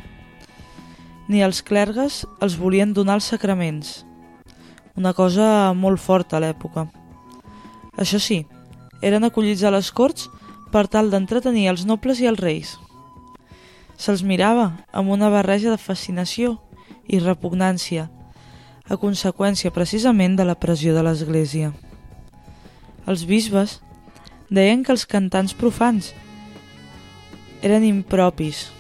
ni 1.29 1.45
els 1.45 1.61
clergues 1.61 2.23
els 2.41 2.57
volien 2.57 2.97
donar 2.97 3.21
els 3.21 3.29
sacraments. 3.29 4.07
Una 4.97 5.13
cosa 5.13 5.75
molt 5.77 6.01
forta 6.01 6.41
a 6.41 6.47
l'època. 6.47 6.89
Això 8.01 8.17
sí, 8.17 8.47
eren 9.05 9.29
acollits 9.29 9.69
a 9.69 9.77
les 9.77 9.93
corts 9.93 10.31
per 10.73 10.89
tal 10.89 11.13
d'entretenir 11.13 11.69
els 11.71 11.85
nobles 11.85 12.21
i 12.23 12.29
els 12.31 12.41
reis. 12.41 12.73
Se'ls 14.01 14.25
mirava 14.27 14.73
amb 14.91 15.13
una 15.15 15.29
barreja 15.31 15.71
de 15.71 15.79
fascinació 15.79 16.57
i 17.07 17.21
repugnància, 17.21 18.09
a 18.89 18.99
conseqüència 18.99 19.71
precisament 19.71 20.35
de 20.37 20.47
la 20.49 20.57
pressió 20.59 20.95
de 20.97 21.05
l'Església. 21.05 21.71
Els 23.07 23.25
bisbes 23.29 23.79
deien 24.51 24.83
que 24.85 24.93
els 24.95 25.07
cantants 25.07 25.55
profans 25.55 26.13
eren 27.63 27.85
impropis, 27.87 28.71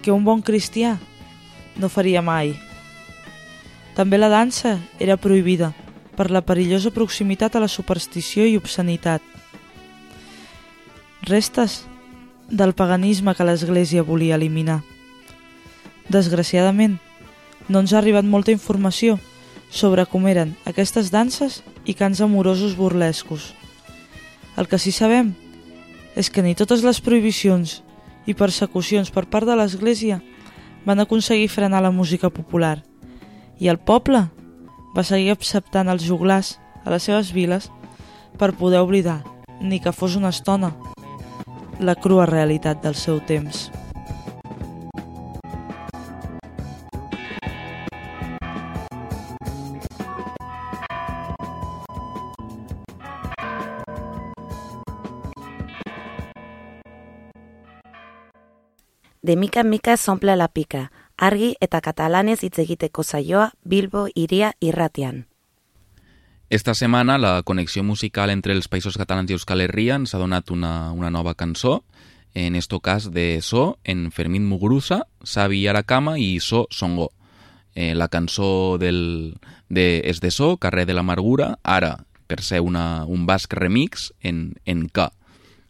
que 0.00 0.12
un 0.12 0.24
bon 0.24 0.40
cristià 0.40 0.96
no 1.76 1.92
faria 1.92 2.22
mai. 2.24 2.54
També 3.94 4.16
la 4.18 4.30
dansa 4.32 4.78
era 4.98 5.18
prohibida 5.20 5.74
per 6.16 6.30
la 6.30 6.42
perillosa 6.44 6.92
proximitat 6.92 7.56
a 7.56 7.62
la 7.64 7.68
superstició 7.68 8.46
i 8.48 8.56
obscenitat. 8.56 9.29
Restes 11.22 11.84
del 12.48 12.72
paganisme 12.72 13.34
que 13.36 13.44
l'Església 13.44 14.02
volia 14.02 14.38
eliminar. 14.38 14.80
Desgraciadament, 16.08 16.96
no 17.68 17.82
ens 17.84 17.92
ha 17.92 17.98
arribat 18.00 18.24
molta 18.24 18.54
informació 18.54 19.18
sobre 19.70 20.06
com 20.08 20.24
eren 20.26 20.56
aquestes 20.66 21.12
danses 21.12 21.60
i 21.84 21.94
cants 21.94 22.22
amorosos 22.24 22.72
burlescos. 22.76 23.52
El 24.56 24.66
que 24.66 24.80
sí 24.80 24.90
sabem 24.96 25.34
és 26.16 26.32
que 26.32 26.42
ni 26.42 26.56
totes 26.56 26.82
les 26.88 27.02
prohibicions 27.04 27.82
i 28.26 28.34
persecucions 28.34 29.12
per 29.12 29.28
part 29.28 29.46
de 29.46 29.54
l'Església 29.60 30.22
van 30.88 31.04
aconseguir 31.04 31.52
frenar 31.52 31.84
la 31.84 31.92
música 31.92 32.32
popular 32.32 32.80
i 33.60 33.68
el 33.68 33.78
poble 33.78 34.24
va 34.96 35.04
seguir 35.04 35.30
acceptant 35.36 35.92
els 35.92 36.02
juglars 36.08 36.56
a 36.82 36.90
les 36.90 37.04
seves 37.04 37.30
viles 37.36 37.68
per 38.40 38.56
poder 38.56 38.80
oblidar, 38.80 39.20
ni 39.60 39.78
que 39.84 39.92
fos 39.92 40.16
una 40.16 40.32
estona, 40.32 40.72
la 41.80 41.94
crua 41.96 42.26
realitat 42.26 42.82
del 42.84 42.94
seu 42.94 43.20
temps. 43.26 43.70
de 59.30 59.36
mica 59.36 59.60
en 59.60 59.68
mica 59.68 59.96
s'omple 59.96 60.34
la 60.34 60.48
pica, 60.48 60.90
argi 61.16 61.54
eta 61.60 61.80
katalanez 61.80 62.42
hitz 62.42 62.58
egiteko 62.58 63.04
saioa 63.06 63.52
Bilbo 63.62 64.08
iria 64.14 64.54
irratian. 64.58 65.29
Esta 66.50 66.74
setmana 66.74 67.16
la 67.16 67.44
connexió 67.44 67.84
musical 67.84 68.28
entre 68.28 68.50
els 68.56 68.66
països 68.66 68.96
catalans 68.98 69.30
i 69.30 69.36
Euskal 69.36 69.60
Herria 69.62 69.94
ens 70.00 70.16
ha 70.16 70.18
donat 70.18 70.50
una, 70.50 70.90
una 70.90 71.06
nova 71.14 71.36
cançó, 71.38 71.84
en 72.34 72.56
este 72.58 72.80
cas 72.82 73.12
de 73.12 73.38
So, 73.40 73.78
en 73.84 74.10
Fermín 74.10 74.48
Muguruza, 74.48 75.04
Sabi 75.22 75.68
Aracama 75.68 76.18
i 76.18 76.40
So 76.40 76.66
Songo. 76.70 77.12
Eh, 77.76 77.94
la 77.94 78.08
cançó 78.08 78.78
del, 78.82 79.38
de, 79.68 80.02
és 80.02 80.18
de 80.18 80.32
So, 80.34 80.56
Carrer 80.56 80.88
de 80.90 80.98
l'Amargura, 80.98 81.60
ara 81.62 82.00
per 82.26 82.42
ser 82.42 82.64
una, 82.66 83.04
un 83.06 83.30
basc 83.30 83.54
remix 83.54 84.10
en, 84.18 84.56
en 84.66 84.88
K. 84.90 85.06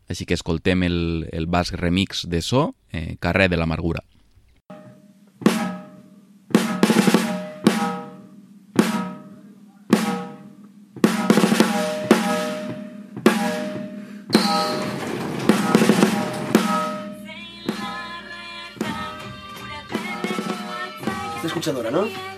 Així 0.08 0.24
que 0.24 0.32
escoltem 0.32 0.88
el, 0.88 1.28
el 1.28 1.44
basc 1.44 1.76
remix 1.76 2.24
de 2.24 2.40
So, 2.40 2.70
eh, 2.88 3.18
Carrer 3.20 3.50
de 3.52 3.60
l'Amargura. 3.60 4.00
Escuchadora, 21.60 21.90
¿no? 21.90 22.29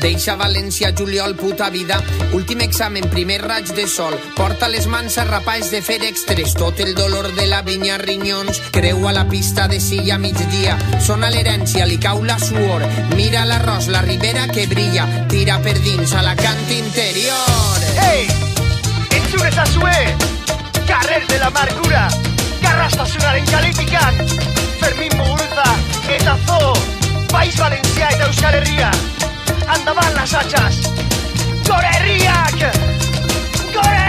Deixa 0.00 0.36
València, 0.36 0.92
juliol, 0.94 1.34
puta 1.34 1.70
vida. 1.70 1.98
Últim 2.32 2.60
examen, 2.62 3.08
primer 3.10 3.40
raig 3.42 3.72
de 3.74 3.86
sol. 3.90 4.14
Porta 4.36 4.68
les 4.68 4.86
mans 4.86 5.18
a 5.18 5.24
rapais 5.26 5.70
de 5.72 5.80
fer 5.82 5.98
extres. 6.06 6.54
Tot 6.54 6.78
el 6.80 6.94
dolor 6.94 7.32
de 7.34 7.46
la 7.50 7.62
vinya 7.66 7.98
rinyons. 7.98 8.60
Creu 8.70 9.08
a 9.08 9.12
la 9.12 9.26
pista 9.28 9.66
de 9.66 9.80
silla 9.80 10.18
migdia. 10.18 10.78
Sona 11.02 11.30
l'herència, 11.34 11.86
li 11.86 11.98
cau 11.98 12.22
la 12.22 12.38
suor. 12.38 12.86
Mira 13.16 13.44
l'arròs, 13.44 13.90
la 13.90 14.02
ribera 14.06 14.46
que 14.52 14.68
brilla. 14.70 15.08
Tira 15.28 15.58
per 15.64 15.74
dins 15.82 16.14
a 16.14 16.22
la 16.22 16.36
cant 16.38 16.70
interior. 16.70 17.86
Ei! 18.06 18.28
Entzun 19.18 19.46
ezazue! 19.50 19.98
Carrer 20.86 21.26
de 21.26 21.38
la 21.42 21.50
Margura! 21.50 22.08
Garrastasunaren 22.62 23.46
kaletikan! 23.50 24.22
Fermin 24.78 25.16
Muguruza 25.18 25.68
eta 26.08 26.38
Zo! 26.46 26.74
País 27.32 27.56
Valencia 27.58 28.08
eta 28.14 28.26
Euskal 28.30 28.62
Herria! 28.62 28.92
Andaban 29.68 30.14
las 30.14 30.32
hachas! 30.34 30.74
Gore 31.66 31.86
herriak! 31.86 32.72
Gore! 33.74 34.08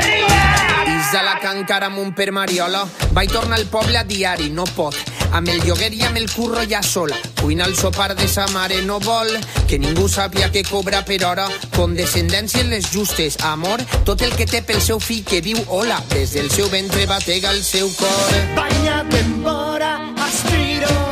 Is 0.88 1.12
de 1.12 1.22
la 1.24 1.38
cancara 1.42 1.88
amb 1.88 2.00
un 2.00 2.14
per 2.14 2.32
Mariola. 2.32 2.86
Vaig 3.12 3.32
tornar 3.32 3.58
al 3.60 3.66
poble 3.68 3.98
a 4.00 4.04
diari, 4.04 4.50
no 4.50 4.64
pot. 4.76 4.96
Amb 5.32 5.50
el 5.52 5.60
lloguer 5.66 5.92
i 5.94 6.02
amb 6.08 6.18
el 6.18 6.30
curro 6.32 6.64
ja 6.70 6.82
sola. 6.84 7.18
Cuina 7.42 7.66
el 7.66 7.76
sopar 7.76 8.16
de 8.16 8.28
sa 8.28 8.48
mare, 8.54 8.82
no 8.82 9.00
vol 9.00 9.30
que 9.70 9.78
ningú 9.78 10.08
sàpia 10.10 10.50
que 10.52 10.64
cobra 10.64 11.04
per 11.06 11.20
hora. 11.26 11.50
Condescendència 11.76 12.64
en 12.64 12.72
les 12.74 12.90
justes, 12.94 13.38
amor, 13.46 13.84
tot 14.06 14.24
el 14.26 14.34
que 14.36 14.48
té 14.50 14.64
pel 14.64 14.82
seu 14.82 15.00
fill 15.00 15.24
que 15.28 15.44
diu 15.46 15.60
hola. 15.68 16.02
Des 16.16 16.34
del 16.34 16.50
seu 16.50 16.72
ventre 16.74 17.06
batega 17.06 17.52
el 17.52 17.64
seu 17.64 17.92
cor. 18.00 18.42
Baina 18.58 19.04
denbora 19.12 19.98
astiro 20.26 20.90
doa 20.90 21.09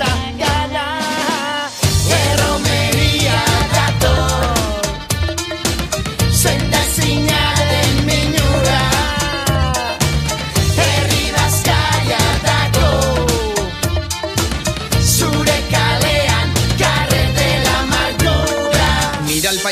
festa 0.00 0.39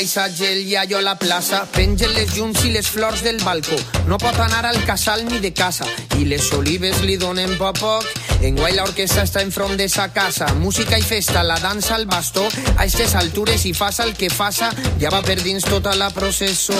paisatge, 0.09 0.51
el 0.53 0.67
iaio 0.67 0.97
a 0.97 1.01
la 1.01 1.19
plaça, 1.19 1.67
pengen 1.69 2.09
les 2.15 2.31
llums 2.33 2.63
i 2.65 2.71
les 2.73 2.87
flors 2.89 3.21
del 3.21 3.37
balcó. 3.45 3.77
No 4.09 4.17
pot 4.17 4.39
anar 4.41 4.65
al 4.65 4.79
casal 4.87 5.21
ni 5.27 5.37
de 5.37 5.51
casa, 5.53 5.85
i 6.17 6.25
les 6.25 6.47
olives 6.57 7.03
li 7.05 7.17
donen 7.21 7.53
poc 7.59 7.77
a 7.77 7.79
poc. 7.79 8.07
Enguai 8.41 8.73
l'orquestra 8.73 9.27
està 9.27 9.43
enfront 9.45 9.77
de 9.77 9.85
sa 9.85 10.07
casa, 10.09 10.47
música 10.57 10.97
i 10.97 11.05
festa, 11.05 11.43
la 11.45 11.59
dansa 11.61 11.93
al 11.99 12.07
bastó. 12.09 12.47
A 12.49 12.87
aquestes 12.87 13.13
altures, 13.21 13.67
i 13.69 13.73
fas 13.77 13.99
el 14.01 14.15
que 14.17 14.31
fassa, 14.33 14.71
ja 14.97 15.13
va 15.13 15.21
per 15.21 15.37
dins 15.43 15.67
tota 15.69 15.93
la 15.93 16.09
processó. 16.09 16.79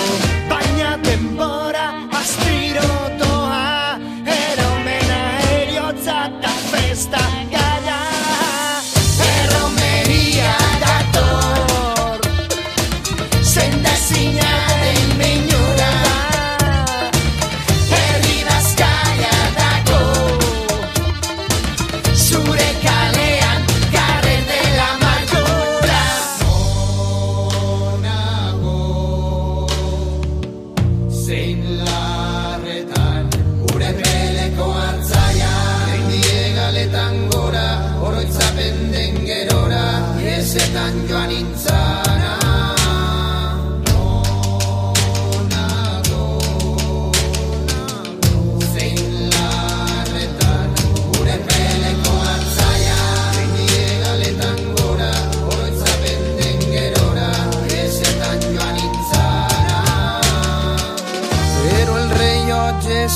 Baina 0.50 0.96
denbora 1.06 1.92
astiro 2.24 2.88
doa 3.22 3.39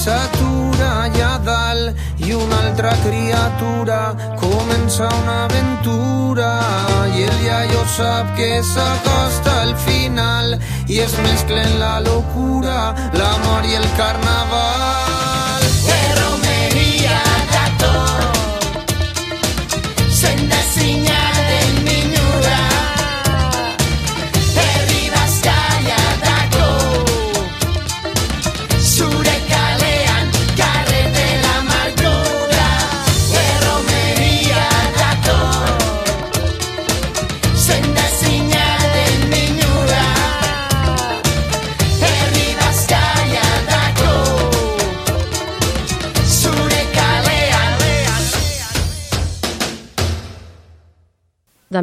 s'atura 0.04 0.88
allà 1.04 1.38
dalt 1.38 1.96
i 2.28 2.34
una 2.34 2.58
altra 2.66 2.92
criatura 3.06 4.00
comença 4.36 5.08
una 5.22 5.38
aventura 5.46 6.50
i 7.16 7.24
el 7.30 7.40
iaio 7.48 7.86
sap 7.96 8.36
que 8.36 8.52
s'acosta 8.74 9.56
al 9.62 9.76
final 9.88 10.58
i 10.88 11.00
es 11.08 11.16
mesclen 11.24 11.80
la 11.80 12.00
locura, 12.12 12.80
l'amor 13.16 13.64
i 13.72 13.80
el 13.80 13.92
carnaval. 13.96 15.23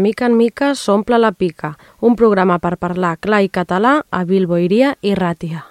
Mica 0.01 0.27
en 0.27 0.37
mica 0.37 0.75
s'omple 0.75 1.19
la 1.19 1.33
pica, 1.33 1.77
un 2.01 2.17
programa 2.17 2.59
per 2.59 2.77
parlar 2.77 3.19
clar 3.21 3.43
i 3.45 3.51
català 3.53 4.01
a 4.11 4.25
Bilboiria 4.25 4.97
i 5.01 5.15
Ràtia. 5.15 5.63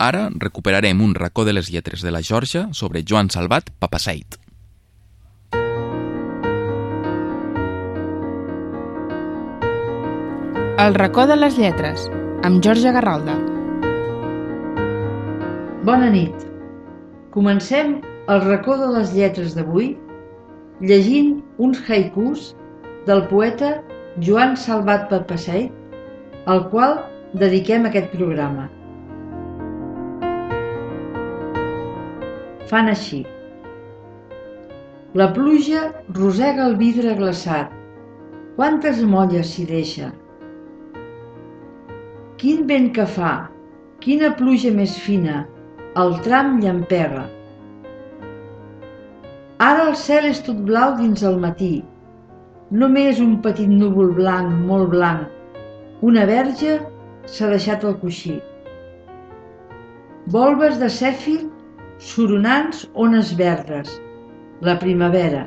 Ara 0.00 0.28
recuperarem 0.32 1.00
un 1.04 1.14
racó 1.14 1.44
de 1.44 1.52
les 1.52 1.68
lletres 1.72 2.00
de 2.00 2.12
la 2.14 2.22
Georgia 2.22 2.68
sobre 2.72 3.02
Joan 3.02 3.28
Salvat 3.28 3.72
Papaseit. 3.78 4.38
El 10.80 10.94
racó 10.96 11.26
de 11.28 11.36
les 11.36 11.58
lletres, 11.60 12.06
amb 12.42 12.64
Jorge 12.64 12.92
Garralda. 12.96 13.34
Bona 15.84 16.08
nit. 16.12 16.46
Comencem 17.34 17.98
el 18.28 18.40
racó 18.46 18.78
de 18.80 18.88
les 18.94 19.12
lletres 19.12 19.52
d'avui 19.58 19.90
llegint 20.80 21.34
uns 21.60 21.80
haikus 21.88 22.54
del 23.06 23.24
poeta 23.30 23.78
Joan 24.20 24.56
Salvat 24.56 25.08
Papaseit, 25.10 25.72
al 26.46 26.66
qual 26.72 26.98
dediquem 27.40 27.86
aquest 27.88 28.10
programa. 28.12 28.68
Fan 32.70 32.90
així. 32.92 33.24
La 35.18 35.26
pluja 35.34 35.88
rosega 36.14 36.66
el 36.68 36.76
vidre 36.78 37.16
glaçat. 37.18 37.72
Quantes 38.54 39.00
molles 39.02 39.54
s'hi 39.54 39.64
deixa? 39.66 40.10
Quin 42.40 42.62
vent 42.68 42.90
que 42.96 43.06
fa, 43.16 43.32
quina 44.04 44.30
pluja 44.38 44.70
més 44.76 44.94
fina, 45.06 45.44
el 45.98 46.14
tram 46.26 46.60
llampega. 46.62 47.24
Ara 49.60 49.88
el 49.90 49.96
cel 49.98 50.28
és 50.30 50.38
tot 50.46 50.60
blau 50.68 50.94
dins 51.00 51.24
el 51.26 51.40
matí. 51.42 51.80
Només 52.70 53.18
un 53.18 53.32
petit 53.42 53.66
núvol 53.66 54.12
blanc, 54.14 54.50
molt 54.66 54.92
blanc. 54.92 55.26
Una 56.06 56.22
verge 56.28 56.76
s'ha 57.26 57.48
deixat 57.50 57.82
el 57.88 57.96
coixí. 57.98 58.36
Volves 60.30 60.78
de 60.78 60.86
cèfil, 60.96 61.48
soronants 61.98 62.84
ones 62.94 63.34
verdes. 63.42 63.90
La 64.62 64.76
primavera. 64.78 65.42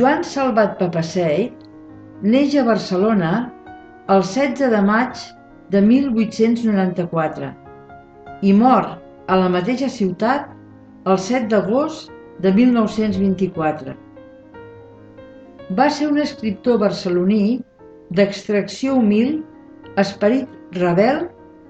Joan 0.00 0.24
Salvat 0.24 0.78
Papaseit 0.80 1.68
neix 2.24 2.56
a 2.56 2.64
Barcelona 2.64 3.36
el 4.08 4.24
16 4.24 4.70
de 4.72 4.86
maig 4.92 5.26
de 5.68 5.84
1894 5.94 7.52
i 8.40 8.52
mor 8.56 8.96
a 9.26 9.36
la 9.40 9.48
mateixa 9.50 9.88
ciutat 9.90 10.50
el 11.10 11.18
7 11.18 11.48
d'agost 11.50 12.12
de 12.44 12.52
1924. 12.54 13.94
Va 15.78 15.86
ser 15.90 16.06
un 16.10 16.20
escriptor 16.22 16.78
barceloní 16.82 17.58
d'extracció 18.14 18.94
humil, 19.00 19.40
esperit 19.98 20.78
rebel 20.78 21.24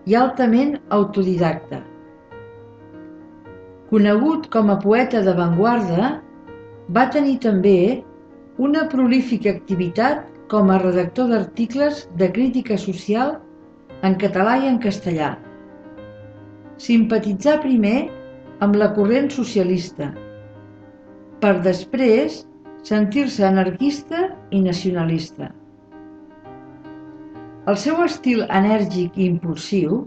i 0.04 0.16
altament 0.20 0.76
autodidacta. 0.98 1.80
Conegut 3.88 4.50
com 4.52 4.68
a 4.70 4.76
poeta 4.82 5.22
d'avantguarda, 5.24 6.12
va 6.92 7.08
tenir 7.14 7.38
també 7.46 8.02
una 8.58 8.84
prolífica 8.92 9.54
activitat 9.54 10.26
com 10.52 10.70
a 10.70 10.78
redactor 10.82 11.32
d'articles 11.32 12.04
de 12.20 12.28
crítica 12.36 12.76
social 12.78 13.36
en 14.02 14.14
català 14.20 14.58
i 14.62 14.68
en 14.68 14.78
castellà. 14.82 15.34
Simpatitzà 16.76 17.56
primer 17.62 18.08
amb 18.64 18.76
la 18.76 18.90
corrent 18.96 19.30
socialista, 19.32 20.10
per 21.40 21.54
després 21.64 22.42
sentir-se 22.84 23.46
anarquista 23.48 24.26
i 24.52 24.60
nacionalista. 24.64 25.48
El 27.66 27.80
seu 27.80 28.02
estil 28.04 28.44
enèrgic 28.58 29.16
i 29.16 29.24
impulsiu 29.30 30.02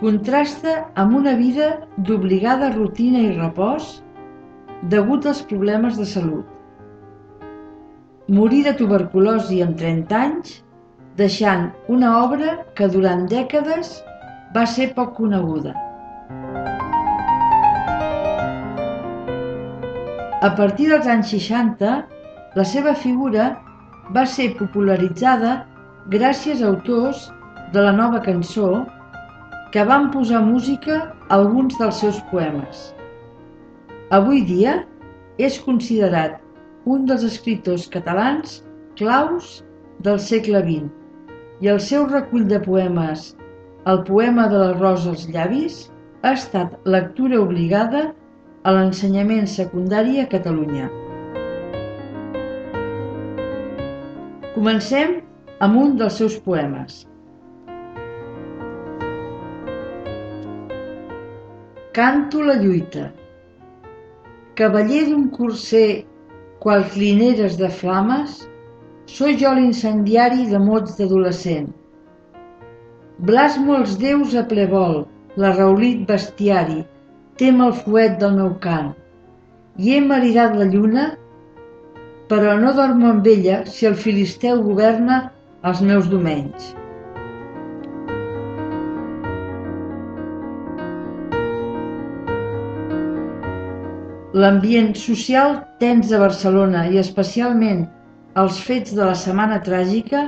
contrasta 0.00 0.78
amb 1.02 1.20
una 1.20 1.36
vida 1.36 1.68
d'obligada 2.08 2.72
rutina 2.72 3.20
i 3.28 3.36
repòs 3.36 3.92
degut 4.96 5.28
als 5.28 5.44
problemes 5.52 6.00
de 6.00 6.08
salut. 6.08 6.48
Morí 8.32 8.64
de 8.64 8.72
tuberculosi 8.80 9.60
amb 9.62 9.76
30 9.78 10.18
anys, 10.24 10.58
deixant 11.20 11.68
una 11.92 12.16
obra 12.24 12.58
que 12.74 12.88
durant 12.92 13.28
dècades 13.30 13.98
va 14.56 14.64
ser 14.72 14.86
poc 14.96 15.12
coneguda. 15.18 15.74
A 20.46 20.50
partir 20.56 20.88
dels 20.92 21.08
anys 21.12 21.32
60, 21.34 21.92
la 22.56 22.64
seva 22.72 22.94
figura 23.04 23.50
va 24.16 24.24
ser 24.34 24.52
popularitzada 24.60 25.58
gràcies 26.16 26.62
a 26.62 26.70
autors 26.70 27.26
de 27.74 27.84
la 27.84 27.92
nova 27.92 28.22
cançó 28.24 28.84
que 29.74 29.84
van 29.84 30.10
posar 30.14 30.44
música 30.48 30.98
a 31.04 31.38
alguns 31.38 31.76
dels 31.80 32.00
seus 32.00 32.20
poemes. 32.32 32.92
Avui 34.14 34.44
dia 34.48 34.78
és 35.36 35.58
considerat 35.68 36.40
un 36.86 37.08
dels 37.10 37.26
escriptors 37.26 37.88
catalans 37.92 38.60
claus 38.96 39.58
del 40.06 40.22
segle 40.22 40.62
XX 40.64 41.66
i 41.66 41.72
el 41.72 41.82
seu 41.82 42.06
recull 42.08 42.46
de 42.48 42.62
poemes 42.62 43.34
El 43.90 44.00
poema 44.02 44.48
de 44.50 44.58
la 44.58 44.72
rosa 44.74 45.10
als 45.12 45.28
llavis 45.30 45.74
ha 46.26 46.32
estat 46.34 46.72
lectura 46.94 47.38
obligada 47.38 48.00
a 48.66 48.72
l'ensenyament 48.74 49.46
secundari 49.52 50.18
a 50.18 50.24
Catalunya. 50.32 50.88
Comencem 54.56 55.14
amb 55.68 55.78
un 55.84 55.94
dels 56.02 56.18
seus 56.18 56.34
poemes. 56.48 56.98
Canto 61.94 62.42
la 62.50 62.58
lluita. 62.66 63.06
Cavaller 64.58 65.06
d'un 65.12 65.30
curser 65.38 66.02
qual 66.58 66.88
clineres 66.90 67.54
de 67.62 67.70
flames, 67.70 68.40
soy 69.06 69.38
jo 69.38 69.54
l'incendiari 69.54 70.50
de 70.50 70.58
mots 70.70 70.98
d'adolescent. 70.98 71.70
Blasmo 73.18 73.78
els 73.80 73.94
déus 73.96 74.34
a 74.36 74.42
ple 74.44 74.66
vol, 74.68 74.98
la 75.40 75.54
raulit 75.54 76.02
bestiari, 76.08 76.82
tem 77.40 77.62
el 77.64 77.72
fuet 77.72 78.18
del 78.20 78.34
meu 78.36 78.50
cant. 78.60 78.90
I 79.80 79.94
he 79.94 80.00
maridat 80.04 80.52
la 80.58 80.66
lluna, 80.68 81.06
però 82.28 82.58
no 82.60 82.74
dormo 82.76 83.08
amb 83.14 83.26
ella 83.32 83.62
si 83.64 83.88
el 83.88 83.96
filisteu 83.96 84.60
governa 84.66 85.22
els 85.64 85.80
meus 85.80 86.12
domenys. 86.12 86.74
L'ambient 94.36 94.92
social 95.00 95.62
tens 95.80 96.12
de 96.12 96.18
Barcelona 96.20 96.84
i 96.92 97.00
especialment 97.00 97.86
els 98.36 98.60
fets 98.60 98.92
de 98.92 99.06
la 99.08 99.16
Setmana 99.16 99.62
Tràgica 99.64 100.26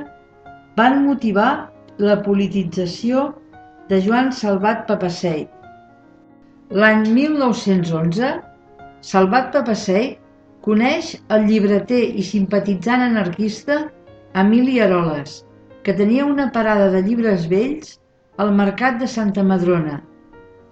van 0.79 1.03
motivar 1.05 1.51
la 1.99 2.19
politització 2.23 3.29
de 3.89 4.01
Joan 4.01 4.31
Salvat 4.31 4.85
Papaseit, 4.87 5.49
L'any 6.69 7.07
1911, 7.09 8.27
Salvat 9.01 9.47
Papasseit 9.53 10.19
coneix 10.61 11.15
el 11.33 11.47
llibreter 11.47 12.01
i 12.21 12.25
simpatitzant 12.27 13.01
anarquista 13.01 13.77
Emili 14.37 14.75
Aroles, 14.85 15.39
que 15.81 15.95
tenia 15.97 16.27
una 16.29 16.45
parada 16.53 16.91
de 16.93 17.01
llibres 17.07 17.47
vells 17.49 17.95
al 18.37 18.53
Mercat 18.59 18.99
de 19.01 19.09
Santa 19.09 19.41
Madrona. 19.41 19.97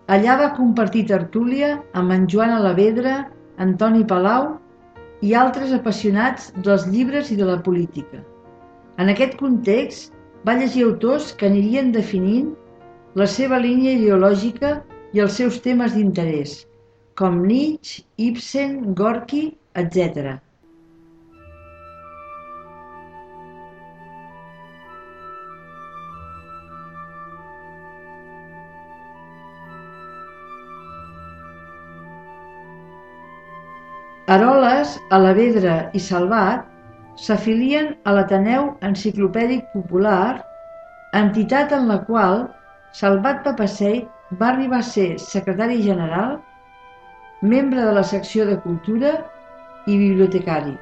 Allà 0.05 0.37
va 0.43 0.51
compartir 0.59 1.07
tertúlia 1.09 1.71
amb 1.97 2.13
en 2.13 2.29
Joan 2.29 2.53
Alavedra, 2.59 3.17
Antoni 3.57 4.05
Palau 4.05 4.51
i 5.25 5.33
altres 5.33 5.73
apassionats 5.73 6.51
dels 6.61 6.85
llibres 6.93 7.33
i 7.33 7.39
de 7.41 7.49
la 7.49 7.57
política. 7.65 8.21
En 9.01 9.09
aquest 9.09 9.33
context, 9.41 10.13
va 10.47 10.55
llegir 10.55 10.83
autors 10.87 11.33
que 11.39 11.47
anirien 11.49 11.91
definint 11.91 12.51
la 13.19 13.25
seva 13.27 13.57
línia 13.59 13.97
ideològica 13.97 14.69
i 15.17 15.21
els 15.23 15.35
seus 15.39 15.57
temes 15.65 15.95
d'interès, 15.97 16.53
com 17.19 17.41
Nietzsche, 17.49 18.05
Ibsen, 18.29 18.77
Gorky, 18.99 19.41
etc. 19.81 20.37
Aroles, 34.37 34.95
Alavedra 35.19 35.77
i 35.95 36.03
Salvat 36.03 36.76
s'afilien 37.17 37.93
a 38.05 38.13
l'Ateneu 38.13 38.69
Enciclopèdic 38.85 39.65
Popular, 39.73 40.43
entitat 41.17 41.73
en 41.73 41.87
la 41.89 41.97
qual 42.05 42.45
Salvat 42.97 43.43
Papasseit 43.45 44.07
va 44.39 44.51
arribar 44.51 44.81
a 44.83 44.89
ser 44.89 45.07
secretari 45.21 45.81
general, 45.83 46.37
membre 47.41 47.83
de 47.85 47.93
la 47.97 48.03
secció 48.03 48.45
de 48.45 48.57
Cultura 48.63 49.13
i 49.87 49.97
bibliotecari. 49.97 50.75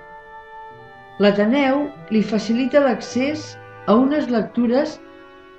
L'Ateneu 1.24 1.86
li 2.12 2.22
facilita 2.24 2.82
l'accés 2.84 3.54
a 3.88 3.96
unes 3.96 4.28
lectures 4.32 4.98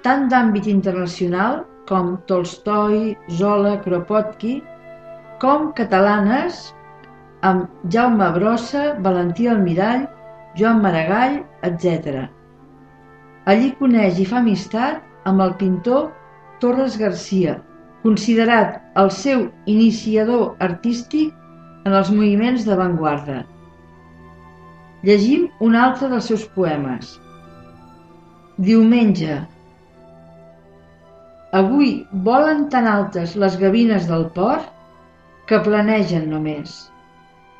tant 0.04 0.26
d'àmbit 0.32 0.66
internacional 0.68 1.62
com 1.88 2.16
Tolstoi, 2.28 3.14
Zola, 3.38 3.76
Kropotki, 3.84 4.58
com 5.40 5.70
catalanes 5.78 6.66
amb 7.46 7.70
Jaume 7.94 8.28
Brossa, 8.36 8.96
Valentí 9.06 9.48
Almirall, 9.48 10.06
Joan 10.56 10.80
Maragall, 10.80 11.42
etc. 11.68 12.26
Allí 13.46 13.72
coneix 13.78 14.20
i 14.22 14.24
fa 14.28 14.40
amistat 14.40 15.02
amb 15.28 15.42
el 15.44 15.52
pintor 15.60 16.08
Torres 16.62 16.96
Garcia, 17.00 17.58
considerat 18.04 18.78
el 19.02 19.10
seu 19.12 19.44
iniciador 19.68 20.54
artístic 20.66 21.34
en 21.86 21.92
els 21.92 22.10
moviments 22.14 22.64
d'avantguarda. 22.66 23.42
Llegim 25.06 25.46
un 25.62 25.76
altre 25.76 26.08
dels 26.10 26.30
seus 26.32 26.46
poemes. 26.56 27.12
Diumenge. 28.56 29.36
Avui 31.60 31.92
volen 32.26 32.66
tan 32.72 32.88
altes 32.90 33.36
les 33.36 33.60
gavines 33.60 34.08
del 34.08 34.26
port 34.34 34.72
que 35.46 35.60
planegen 35.62 36.30
només. 36.32 36.78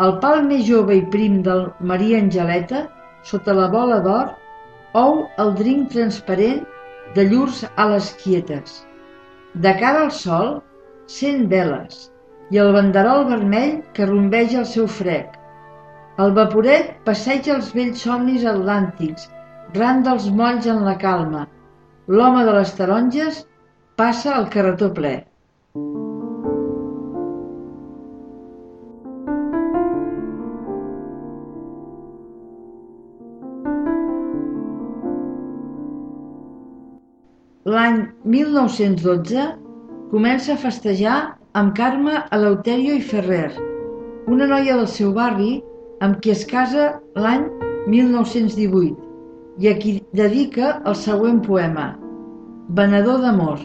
El 0.05 0.19
pal 0.23 0.43
més 0.45 0.67
jove 0.69 0.97
i 0.99 1.05
prim 1.13 1.37
del 1.45 1.63
Maria 1.91 2.19
Angeleta, 2.23 2.83
sota 3.25 3.55
la 3.57 3.69
bola 3.73 4.01
d'or, 4.05 4.35
ou 5.03 5.23
el 5.45 5.55
drinc 5.61 5.89
transparent 5.95 6.61
de 7.15 7.25
llurs 7.31 7.63
ales 7.85 8.11
quietes. 8.21 8.83
De 9.65 9.73
cara 9.81 10.03
al 10.05 10.13
sol, 10.19 10.59
cent 11.17 11.47
veles 11.53 12.11
i 12.53 12.61
el 12.63 12.75
banderol 12.77 13.25
vermell 13.31 13.79
que 13.97 14.09
rombeja 14.11 14.61
el 14.63 14.69
seu 14.73 14.87
frec. 14.99 15.33
El 16.23 16.37
vaporet 16.37 16.93
passeja 17.09 17.55
els 17.57 17.73
vells 17.77 18.05
somnis 18.05 18.45
atlàntics, 18.53 19.31
ran 19.81 20.05
dels 20.05 20.29
molls 20.41 20.69
en 20.73 20.85
la 20.85 20.97
calma. 21.01 21.47
L'home 22.07 22.45
de 22.45 22.59
les 22.59 22.77
taronges 22.77 23.45
passa 23.97 24.37
el 24.37 24.53
carretó 24.53 24.93
ple. 25.01 25.17
L'any 37.67 37.97
1912 38.31 39.45
comença 40.13 40.53
a 40.55 40.59
festejar 40.65 41.15
amb 41.59 41.73
Carme 41.75 42.13
Eleuterio 42.37 42.93
i 42.95 43.01
Ferrer, 43.03 43.49
una 44.31 44.47
noia 44.47 44.77
del 44.79 44.87
seu 44.87 45.09
barri 45.17 45.57
amb 46.07 46.21
qui 46.23 46.31
es 46.31 46.45
casa 46.47 46.85
l'any 47.25 47.49
1918 47.95 49.65
i 49.65 49.71
a 49.71 49.73
qui 49.81 49.97
dedica 50.21 50.77
el 50.87 50.95
següent 51.01 51.41
poema, 51.49 51.89
Venedor 52.83 53.19
d'amor. 53.25 53.59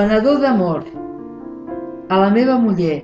Venedor 0.00 0.44
d'amor, 0.44 0.84
a 2.12 2.20
la 2.26 2.28
meva 2.36 2.60
muller. 2.68 3.00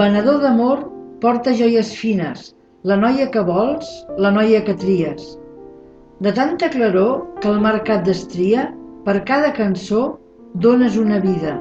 Venedor 0.00 0.40
d'amor 0.48 0.88
porta 1.20 1.52
joies 1.60 1.92
fines, 2.00 2.54
la 2.82 2.96
noia 2.98 3.28
que 3.30 3.42
vols, 3.46 3.88
la 4.18 4.32
noia 4.34 4.60
que 4.66 4.74
tries. 4.74 5.36
De 6.18 6.32
tanta 6.34 6.68
claror 6.70 7.28
que 7.42 7.50
el 7.50 7.60
mercat 7.62 8.02
destria, 8.06 8.70
per 9.06 9.20
cada 9.28 9.52
cançó 9.54 10.16
dones 10.64 10.96
una 10.98 11.20
vida. 11.22 11.58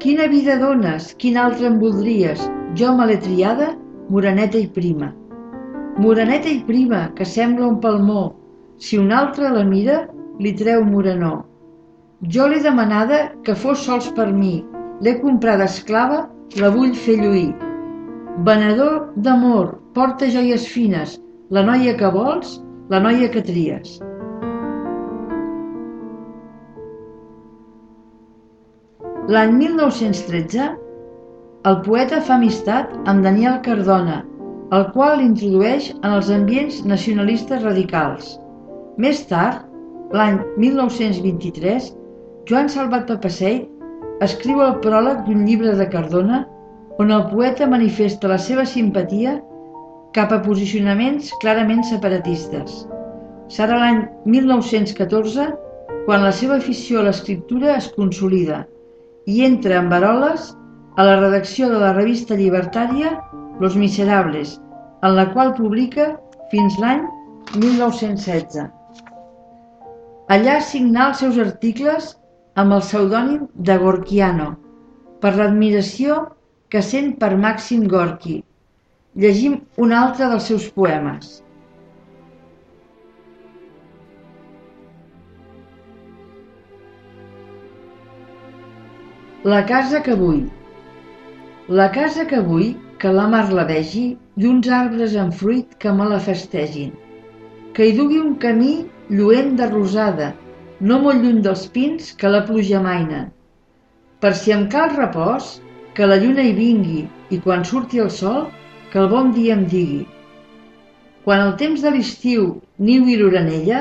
Quina 0.00 0.26
vida 0.32 0.58
dones, 0.60 1.14
quina 1.20 1.46
altra 1.46 1.70
em 1.70 1.78
voldries, 1.80 2.42
jo 2.76 2.92
me 2.96 3.06
l'he 3.08 3.16
triada, 3.20 3.70
moreneta 4.12 4.60
i 4.60 4.68
prima. 4.68 5.10
Moreneta 5.96 6.52
i 6.52 6.60
prima, 6.68 7.06
que 7.16 7.24
sembla 7.24 7.68
un 7.68 7.80
palmó, 7.80 8.34
si 8.76 9.00
un 9.00 9.12
altre 9.12 9.48
la 9.56 9.64
mira, 9.64 10.02
li 10.40 10.52
treu 10.56 10.84
morenor. 10.84 11.46
Jo 12.28 12.48
l'he 12.48 12.60
demanada 12.60 13.30
que 13.44 13.56
fos 13.56 13.88
sols 13.88 14.12
per 14.16 14.28
mi, 14.36 14.58
l'he 15.00 15.16
comprada 15.24 15.68
esclava, 15.68 16.26
la 16.60 16.72
vull 16.76 16.92
fer 16.92 17.16
lluir. 17.24 17.69
Venedor 18.44 19.10
d'amor, 19.20 19.66
porta 19.92 20.26
joies 20.32 20.62
fines, 20.74 21.18
la 21.52 21.60
noia 21.66 21.92
que 21.98 22.08
vols, 22.14 22.54
la 22.88 23.00
noia 23.04 23.26
que 23.34 23.40
tries. 23.44 23.98
L'any 29.34 29.52
1913, 29.58 30.68
el 31.68 31.76
poeta 31.84 32.22
fa 32.28 32.38
amistat 32.38 32.94
amb 33.12 33.28
Daniel 33.28 33.58
Cardona, 33.66 34.22
el 34.78 34.86
qual 34.94 35.18
l'introdueix 35.20 35.90
en 35.98 36.08
els 36.10 36.30
ambients 36.36 36.78
nacionalistes 36.94 37.60
radicals. 37.66 38.30
Més 38.96 39.20
tard, 39.34 39.66
l'any 40.16 40.38
1923, 40.64 41.90
Joan 42.48 42.72
Salvat 42.72 43.04
Papaseit 43.12 44.24
escriu 44.24 44.64
el 44.64 44.78
pròleg 44.86 45.26
d'un 45.28 45.44
llibre 45.44 45.76
de 45.76 45.88
Cardona 45.92 46.40
on 47.00 47.10
el 47.16 47.22
poeta 47.30 47.64
manifesta 47.64 48.28
la 48.28 48.36
seva 48.36 48.66
simpatia 48.68 49.38
cap 50.12 50.32
a 50.36 50.38
posicionaments 50.44 51.30
clarament 51.40 51.80
separatistes. 51.88 52.74
Serà 53.48 53.78
l'any 53.80 54.00
1914 54.28 55.46
quan 56.04 56.26
la 56.26 56.32
seva 56.36 56.58
afició 56.60 57.00
a 57.00 57.06
l'escriptura 57.06 57.70
es 57.78 57.86
consolida 57.94 58.58
i 59.32 59.46
entra 59.46 59.78
en 59.80 59.88
Baroles 59.88 60.50
a 61.00 61.06
la 61.08 61.14
redacció 61.22 61.70
de 61.70 61.78
la 61.80 61.94
revista 61.96 62.36
llibertària 62.36 63.14
Los 63.62 63.78
Miserables, 63.80 64.58
en 65.00 65.16
la 65.16 65.24
qual 65.32 65.54
publica 65.56 66.10
fins 66.50 66.76
l'any 66.82 67.06
1916. 67.54 68.66
Allà 70.36 70.58
signà 70.68 71.08
els 71.08 71.24
seus 71.24 71.40
articles 71.46 72.12
amb 72.60 72.76
el 72.76 72.84
pseudònim 72.84 73.48
de 73.70 73.78
Gorkiano, 73.80 74.50
per 75.24 75.32
l'admiració 75.38 76.20
que 76.70 76.82
sent 76.86 77.14
per 77.22 77.34
Màxim 77.44 77.86
Gorki. 77.92 78.40
Llegim 79.22 79.56
un 79.84 79.94
altre 80.00 80.28
dels 80.30 80.46
seus 80.50 80.68
poemes. 80.76 81.38
La 89.50 89.64
casa 89.66 90.02
que 90.06 90.14
vull 90.20 90.42
La 91.80 91.86
casa 91.94 92.26
que 92.30 92.40
vull, 92.44 92.72
que 92.98 93.10
la 93.16 93.26
mar 93.32 93.44
la 93.56 93.64
vegi, 93.66 94.04
i 94.36 94.46
uns 94.48 94.68
arbres 94.78 95.12
en 95.24 95.28
fruit 95.40 95.76
que 95.82 95.92
me 95.98 96.08
la 96.10 96.18
festegin. 96.24 96.90
Que 97.76 97.86
hi 97.86 97.92
dugui 97.98 98.18
un 98.20 98.32
camí 98.44 98.72
lluent 99.08 99.54
de 99.60 99.68
rosada, 99.70 100.32
no 100.80 100.98
molt 101.04 101.22
lluny 101.22 101.38
dels 101.46 101.62
pins 101.76 102.10
que 102.20 102.32
la 102.34 102.42
pluja 102.48 102.82
maina. 102.86 103.20
Per 104.20 104.34
si 104.40 104.52
em 104.56 104.66
cal 104.74 104.90
repòs, 104.96 105.52
que 105.94 106.06
la 106.06 106.18
lluna 106.22 106.46
hi 106.46 106.54
vingui 106.56 107.04
i 107.34 107.38
quan 107.44 107.64
surti 107.66 108.02
el 108.02 108.10
sol, 108.16 108.48
que 108.92 108.98
el 109.02 109.08
bon 109.12 109.32
dia 109.36 109.54
em 109.56 109.64
digui. 109.70 110.02
Quan 111.24 111.42
el 111.46 111.56
temps 111.62 111.82
de 111.84 111.92
l'estiu 111.94 112.46
niu 112.90 113.08
i 113.10 113.16
l'oranella, 113.20 113.80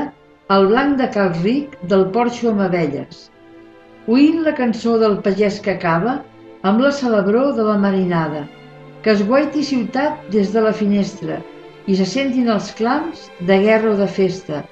el 0.55 0.67
blanc 0.71 0.97
de 1.01 1.07
cal 1.13 1.33
ric 1.43 1.75
del 1.91 2.07
porxo 2.15 2.49
amb 2.51 2.65
abelles. 2.65 3.27
Oint 4.09 4.41
la 4.45 4.55
cançó 4.57 4.97
del 5.01 5.19
pagès 5.25 5.59
que 5.65 5.75
acaba 5.77 6.19
amb 6.69 6.81
la 6.83 6.91
celebró 6.99 7.51
de 7.57 7.65
la 7.67 7.77
marinada, 7.83 8.47
que 9.03 9.13
es 9.13 9.21
guaiti 9.27 9.63
ciutat 9.63 10.25
des 10.33 10.51
de 10.55 10.63
la 10.65 10.73
finestra 10.73 11.37
i 11.87 11.95
se 11.99 12.07
sentin 12.09 12.49
els 12.53 12.71
clams 12.79 13.27
de 13.49 13.59
guerra 13.65 13.93
o 13.93 13.99
de 13.99 14.07
festa. 14.17 14.63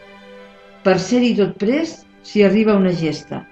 Per 0.83 0.97
ser-hi 1.03 1.35
tot 1.37 1.55
prest, 1.61 2.03
si 2.27 2.43
arriba 2.43 2.75
una 2.75 2.91
gesta. 2.91 3.45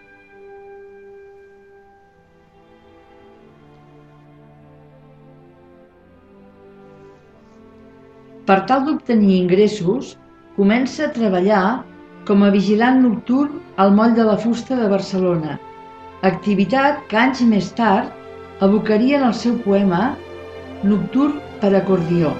Per 8.45 8.60
tal 8.69 8.84
d'obtenir 8.86 9.39
ingressos, 9.41 10.12
comença 10.55 11.05
a 11.05 11.13
treballar 11.13 11.84
com 12.27 12.43
a 12.45 12.51
vigilant 12.53 12.99
nocturn 13.01 13.62
al 13.81 13.93
moll 13.99 14.13
de 14.17 14.25
la 14.27 14.36
fusta 14.41 14.77
de 14.77 14.89
Barcelona, 14.91 15.55
activitat 16.29 17.01
que 17.10 17.17
anys 17.21 17.41
més 17.49 17.71
tard 17.79 18.62
abocaria 18.67 19.17
en 19.19 19.25
el 19.29 19.34
seu 19.34 19.58
poema 19.63 20.03
Nocturn 20.86 21.39
per 21.62 21.71
acordió. 21.77 22.31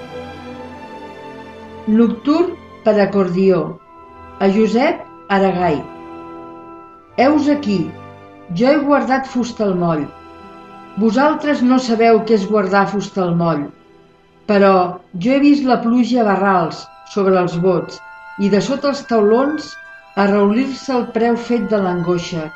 Nocturn 1.88 2.52
per 2.84 2.94
acordió, 3.02 3.58
a 4.38 4.48
Josep 4.56 5.00
Aragai. 5.36 5.80
Heus 7.16 7.48
aquí, 7.50 7.80
jo 8.60 8.70
he 8.70 8.78
guardat 8.86 9.26
fusta 9.32 9.66
al 9.66 9.74
moll. 9.82 10.04
Vosaltres 11.02 11.64
no 11.66 11.80
sabeu 11.82 12.22
què 12.28 12.38
és 12.38 12.46
guardar 12.52 12.86
fusta 12.94 13.24
al 13.24 13.34
moll, 13.42 13.66
però 14.50 14.74
jo 15.22 15.32
he 15.34 15.40
vist 15.42 15.64
la 15.66 15.80
pluja 15.82 16.22
a 16.22 16.26
barrals 16.28 16.84
sobre 17.14 17.38
els 17.40 17.56
bots 17.64 18.00
i 18.46 18.50
de 18.52 18.60
sota 18.64 18.92
els 18.92 19.02
taulons 19.10 19.72
a 20.22 20.26
reulir-se 20.30 20.92
el 20.96 21.06
preu 21.14 21.36
fet 21.48 21.66
de 21.72 21.80
l'angoixa, 21.82 22.46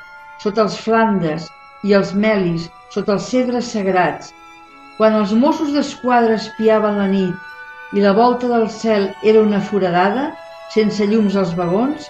sota 0.42 0.64
els 0.66 0.76
flandes 0.85 1.48
i 1.85 1.94
els 1.96 2.12
melis, 2.24 2.68
sota 2.94 3.16
els 3.16 3.26
cedres 3.33 3.72
sagrats. 3.74 4.33
Quan 4.96 5.16
els 5.16 5.33
Mossos 5.42 5.72
d'Esquadra 5.74 6.37
espiaven 6.40 7.00
la 7.00 7.09
nit 7.12 7.96
i 7.96 8.05
la 8.05 8.14
volta 8.16 8.48
del 8.48 8.68
cel 8.72 9.11
era 9.33 9.42
una 9.42 9.61
foradada, 9.61 10.31
sense 10.74 11.07
llums 11.11 11.37
als 11.37 11.55
vagons, 11.59 12.09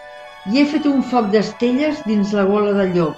i 0.51 0.61
he 0.61 0.67
fet 0.73 0.87
un 0.91 1.03
foc 1.13 1.31
d'estelles 1.35 2.03
dins 2.07 2.35
la 2.37 2.47
gola 2.49 2.75
del 2.79 2.95
llop. 2.97 3.17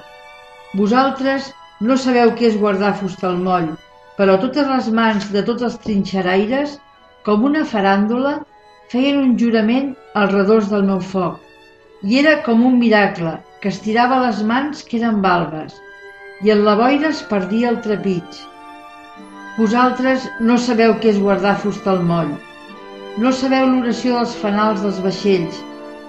Vosaltres 0.79 1.53
no 1.81 1.97
sabeu 2.01 2.33
què 2.39 2.49
és 2.53 2.61
guardar 2.61 2.95
fusta 3.01 3.29
al 3.29 3.41
moll, 3.47 3.73
però 4.19 4.39
totes 4.41 4.69
les 4.69 4.89
mans 4.99 5.29
de 5.35 5.43
tots 5.47 5.65
els 5.69 5.79
trinxeraires, 5.85 6.79
com 7.27 7.47
una 7.49 7.65
faràndula, 7.73 8.35
feien 8.93 9.21
un 9.23 9.37
jurament 9.41 9.93
al 10.19 10.31
redós 10.35 10.69
del 10.73 10.85
meu 10.89 11.01
foc. 11.13 11.41
I 12.03 12.19
era 12.21 12.39
com 12.47 12.65
un 12.67 12.79
miracle, 12.81 13.37
que 13.63 13.71
estirava 13.71 14.21
les 14.25 14.41
mans 14.43 14.83
que 14.89 14.99
eren 14.99 15.21
balbes, 15.25 15.77
i 16.43 16.51
en 16.55 16.65
la 16.67 16.75
boira 16.81 17.13
es 17.15 17.21
perdia 17.31 17.71
el 17.71 17.79
trepig. 17.85 18.41
Vosaltres 19.59 20.27
no 20.41 20.57
sabeu 20.59 20.97
què 20.99 21.13
és 21.13 21.21
guardar 21.23 21.55
fusta 21.63 21.93
al 21.93 22.03
moll. 22.09 22.33
No 23.23 23.31
sabeu 23.39 23.69
l'oració 23.69 24.19
dels 24.19 24.35
fanals 24.43 24.83
dels 24.83 24.99
vaixells, 25.05 25.63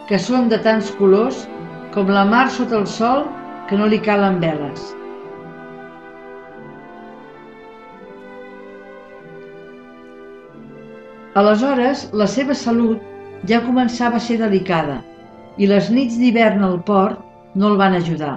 que 0.10 0.20
són 0.26 0.50
de 0.50 0.60
tants 0.66 0.92
colors 0.98 1.46
com 1.94 2.10
la 2.10 2.26
mar 2.26 2.48
sota 2.58 2.80
el 2.82 2.89
sol 2.98 3.26
que 3.70 3.78
no 3.78 3.88
li 3.92 4.02
calen 4.10 4.42
veles. 4.42 4.92
Aleshores, 11.41 12.02
la 12.22 12.28
seva 12.30 12.54
salut 12.54 13.02
ja 13.50 13.60
començava 13.65 14.19
a 14.19 14.24
ser 14.24 14.36
delicada 14.41 15.00
i 15.58 15.69
les 15.69 15.88
nits 15.93 16.19
d'hivern 16.22 16.62
al 16.67 16.76
port 16.89 17.56
no 17.58 17.72
el 17.72 17.80
van 17.80 17.98
ajudar. 17.98 18.36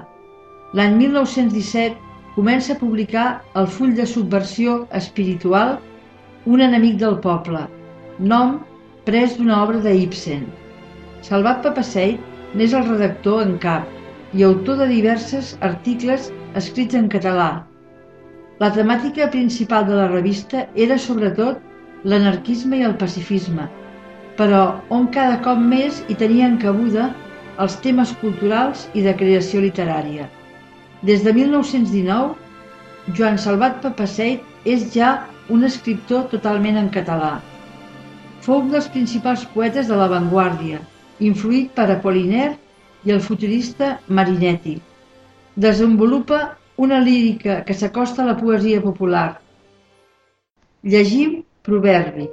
L'any 0.78 0.96
1917 1.02 2.32
comença 2.36 2.72
a 2.72 2.80
publicar 2.80 3.26
el 3.60 3.68
full 3.74 3.92
de 3.98 4.06
subversió 4.08 4.78
espiritual 5.00 5.76
Un 6.46 6.62
enemic 6.62 6.96
del 7.02 7.16
poble, 7.22 7.64
nom 8.32 8.52
pres 9.04 9.32
d'una 9.36 9.56
obra 9.64 9.80
de 9.82 9.92
Ibsen, 10.06 10.44
Salvat 11.26 11.64
Papaseit 11.64 12.54
n'és 12.54 12.74
el 12.78 12.84
redactor 12.88 13.40
en 13.44 13.56
cap 13.62 14.36
i 14.38 14.44
autor 14.46 14.78
de 14.80 14.86
diversos 14.92 15.56
articles 15.68 16.28
escrits 16.60 16.94
en 16.94 17.08
català. 17.12 17.48
La 18.62 18.70
temàtica 18.76 19.26
principal 19.32 19.88
de 19.88 19.96
la 19.98 20.06
revista 20.12 20.68
era 20.86 21.00
sobretot 21.02 21.65
l'anarquisme 22.06 22.78
i 22.78 22.86
el 22.86 22.94
pacifisme, 23.00 23.66
però 24.38 24.62
on 24.94 25.08
cada 25.14 25.40
cop 25.44 25.58
més 25.58 26.02
hi 26.06 26.16
tenien 26.20 26.58
cabuda 26.62 27.10
els 27.62 27.76
temes 27.84 28.12
culturals 28.20 28.84
i 28.94 29.02
de 29.06 29.14
creació 29.18 29.62
literària. 29.64 30.28
Des 31.08 31.24
de 31.24 31.32
1919, 31.34 32.34
Joan 33.16 33.38
Salvat 33.38 33.80
Papaseit 33.82 34.44
és 34.76 34.86
ja 34.94 35.10
un 35.50 35.64
escriptor 35.66 36.26
totalment 36.32 36.78
en 36.80 36.90
català. 36.94 37.36
Fou 38.44 38.62
un 38.62 38.70
dels 38.74 38.88
principals 38.92 39.44
poetes 39.54 39.90
de 39.90 39.98
l'avantguàrdia, 39.98 40.78
influït 41.30 41.72
per 41.74 41.88
Apollinaire 41.90 42.54
i 43.06 43.14
el 43.14 43.22
futurista 43.24 43.96
Marinetti. 44.08 44.76
Desenvolupa 45.56 46.40
una 46.76 47.00
lírica 47.00 47.62
que 47.64 47.74
s'acosta 47.74 48.22
a 48.22 48.30
la 48.30 48.36
poesia 48.38 48.82
popular. 48.84 49.40
Llegim 50.84 51.40
Proverbi. 51.66 52.28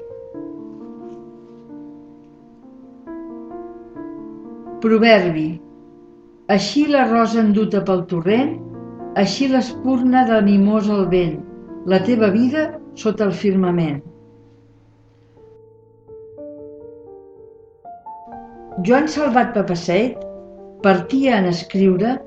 Proverbi. 4.83 5.45
Així 6.53 6.83
la 6.85 7.07
rosa 7.07 7.39
enduta 7.41 7.79
pel 7.87 8.03
torrent, 8.11 8.51
així 9.17 9.47
l'espurna 9.49 10.21
de 10.27 10.37
mimós 10.45 10.89
al 10.93 11.07
vent, 11.13 11.39
la 11.89 11.97
teva 12.05 12.29
vida 12.35 12.67
sota 13.03 13.25
el 13.25 13.33
firmament. 13.39 14.03
Joan 18.85 19.09
Salvat 19.15 19.55
Papaseit 19.57 20.21
partia 20.85 21.39
en 21.39 21.49
escriure 21.55 22.19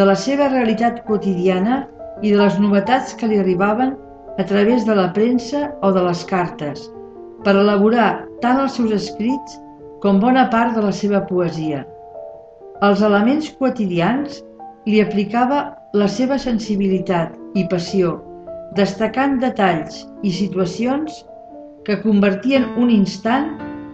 de 0.00 0.08
la 0.08 0.16
seva 0.16 0.48
realitat 0.48 1.04
quotidiana 1.10 1.82
i 2.22 2.32
de 2.32 2.40
les 2.40 2.56
novetats 2.64 3.12
que 3.20 3.28
li 3.28 3.42
arribaven 3.44 3.98
a 4.38 4.44
través 4.44 4.84
de 4.86 4.94
la 4.94 5.12
premsa 5.12 5.70
o 5.82 5.92
de 5.94 6.02
les 6.02 6.24
cartes, 6.26 6.88
per 7.44 7.54
elaborar 7.54 8.24
tant 8.42 8.60
els 8.62 8.76
seus 8.78 8.92
escrits 8.96 9.58
com 10.02 10.20
bona 10.20 10.48
part 10.50 10.74
de 10.76 10.82
la 10.84 10.92
seva 10.92 11.22
poesia. 11.28 11.84
Als 12.82 13.02
elements 13.06 13.50
quotidians 13.60 14.42
li 14.90 15.00
aplicava 15.00 15.60
la 15.94 16.08
seva 16.10 16.38
sensibilitat 16.40 17.36
i 17.54 17.64
passió, 17.70 18.18
destacant 18.76 19.38
detalls 19.44 20.02
i 20.26 20.32
situacions 20.34 21.22
que 21.86 22.00
convertien 22.02 22.66
un 22.80 22.90
instant 22.90 23.52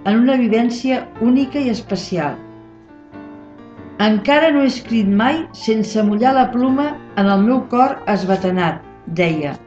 en 0.09 0.22
una 0.22 0.38
vivència 0.40 1.05
única 1.20 1.61
i 1.61 1.68
especial. 1.68 2.38
Encara 4.00 4.48
no 4.55 4.62
he 4.64 4.70
escrit 4.72 5.09
mai 5.22 5.42
sense 5.53 6.03
mullar 6.07 6.33
la 6.38 6.46
pluma 6.55 6.94
en 7.20 7.29
el 7.29 7.42
meu 7.44 7.66
cor 7.68 7.98
esbatanat, 8.09 8.81
deia. 9.18 9.59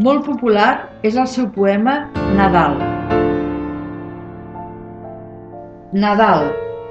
Molt 0.00 0.24
popular 0.24 0.88
és 1.04 1.18
el 1.20 1.26
seu 1.28 1.50
poema 1.52 2.08
Nadal. 2.32 2.78
Nadal, 5.92 6.46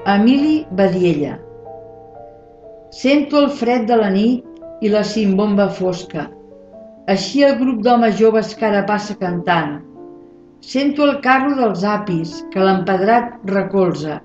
Emili 0.06 0.60
Badiella. 0.70 1.32
Sento 2.94 3.40
el 3.42 3.50
fred 3.58 3.88
de 3.90 3.98
la 3.98 4.12
nit 4.14 4.86
i 4.86 4.92
la 4.94 5.02
cimbomba 5.02 5.66
fosca. 5.80 6.28
Així 7.10 7.42
el 7.42 7.58
grup 7.58 7.82
d'homes 7.82 8.14
joves 8.22 8.54
que 8.54 8.70
ara 8.70 8.86
passa 8.86 9.18
cantant. 9.18 9.80
Sento 10.62 11.02
el 11.02 11.18
carro 11.26 11.56
dels 11.58 11.82
apis 11.82 12.38
que 12.54 12.62
l'empedrat 12.62 13.34
recolza 13.50 14.20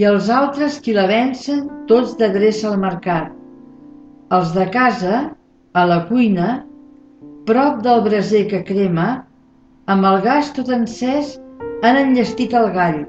i 0.00 0.08
els 0.08 0.32
altres 0.32 0.80
qui 0.80 0.96
la 0.96 1.04
vencen 1.12 1.66
tots 1.92 2.16
d'adreça 2.16 2.70
al 2.72 2.80
mercat. 2.80 3.28
Els 4.32 4.56
de 4.56 4.64
casa, 4.72 5.26
a 5.76 5.84
la 5.84 6.06
cuina, 6.08 6.62
prop 7.48 7.82
del 7.84 8.04
braser 8.06 8.46
que 8.52 8.62
crema, 8.68 9.08
amb 9.86 10.06
el 10.10 10.22
gas 10.24 10.52
tot 10.56 10.70
encès 10.72 11.36
han 11.84 12.00
enllestit 12.00 12.54
el 12.56 12.70
gall 12.76 13.02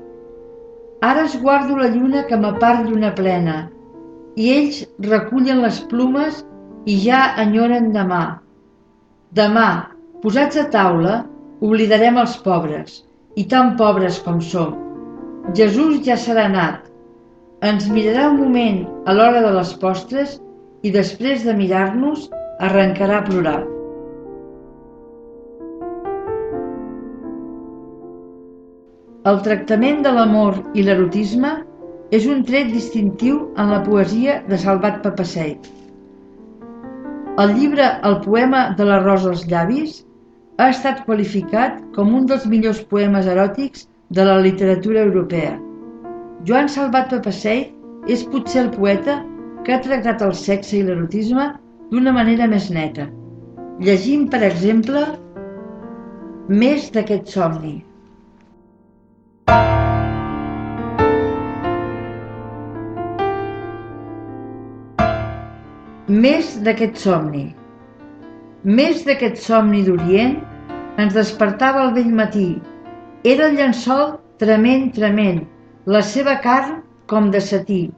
Ara 1.06 1.26
es 1.26 1.36
guardo 1.42 1.76
la 1.78 1.90
lluna 1.94 2.24
que 2.26 2.38
m'apart 2.40 2.88
lluna 2.90 3.12
plena, 3.18 3.56
i 4.36 4.48
ells 4.54 4.80
recullen 5.06 5.62
les 5.62 5.78
plumes 5.92 6.40
i 6.90 6.96
ja 7.04 7.20
enyoren 7.44 7.92
demà. 7.94 8.22
Demà, 9.40 9.68
posats 10.24 10.58
a 10.58 10.66
taula, 10.74 11.20
oblidarem 11.62 12.18
els 12.24 12.34
pobres, 12.48 13.04
i 13.36 13.46
tan 13.54 13.76
pobres 13.78 14.18
com 14.26 14.42
som. 14.42 14.74
Jesús 15.60 16.02
ja 16.08 16.18
serà 16.26 16.48
nat. 16.50 16.90
Ens 17.62 17.86
mirarà 17.92 18.30
un 18.32 18.42
moment 18.42 18.82
a 19.06 19.14
l'hora 19.14 19.46
de 19.46 19.54
les 19.60 19.78
postres 19.86 20.40
i 20.82 20.96
després 20.96 21.46
de 21.46 21.54
mirar-nos 21.54 22.30
arrencarà 22.66 23.22
a 23.22 23.28
plorar. 23.30 23.62
El 29.30 29.40
tractament 29.46 30.04
de 30.06 30.12
l'amor 30.14 30.58
i 30.78 30.84
l'erotisme 30.86 31.52
és 32.14 32.28
un 32.30 32.44
tret 32.50 32.68
distintiu 32.74 33.40
en 33.62 33.72
la 33.74 33.80
poesia 33.86 34.36
de 34.50 34.60
Salvat 34.64 35.00
Papaseit. 35.06 35.66
El 37.42 37.56
llibre 37.58 37.88
El 38.10 38.20
poema 38.26 38.62
de 38.78 38.86
la 38.90 39.00
rosa 39.02 39.32
als 39.32 39.48
llavis 39.50 39.96
ha 40.62 40.70
estat 40.76 41.02
qualificat 41.08 41.82
com 41.98 42.14
un 42.20 42.30
dels 42.30 42.46
millors 42.52 42.84
poemes 42.94 43.26
eròtics 43.34 43.88
de 44.20 44.28
la 44.30 44.38
literatura 44.46 45.02
europea. 45.10 45.58
Joan 46.46 46.70
Salvat 46.70 47.10
Papaseit 47.16 48.14
és 48.18 48.28
potser 48.30 48.62
el 48.68 48.72
poeta 48.78 49.18
que 49.66 49.74
ha 49.74 49.82
tractat 49.90 50.22
el 50.22 50.38
sexe 50.46 50.78
i 50.78 50.86
l'erotisme 50.86 51.50
d'una 51.90 52.14
manera 52.14 52.46
més 52.48 52.70
neta. 52.70 53.10
Llegim, 53.82 54.30
per 54.30 54.46
exemple, 54.46 55.08
Més 56.48 56.92
d'aquest 56.94 57.32
somni, 57.34 57.80
Més 66.08 66.52
d'aquest 66.62 67.00
somni. 67.02 67.56
Més 68.64 69.00
d'aquest 69.08 69.40
somni 69.42 69.80
d'Orient 69.88 70.36
ens 71.02 71.16
despertava 71.18 71.82
el 71.88 71.94
vell 71.96 72.12
matí. 72.20 72.62
Era 73.24 73.48
el 73.50 73.58
llençol 73.58 74.20
trement, 74.38 74.92
trement, 74.94 75.42
la 75.86 76.02
seva 76.02 76.36
carn 76.44 76.84
com 77.10 77.32
de 77.34 77.42
satí. 77.42 77.92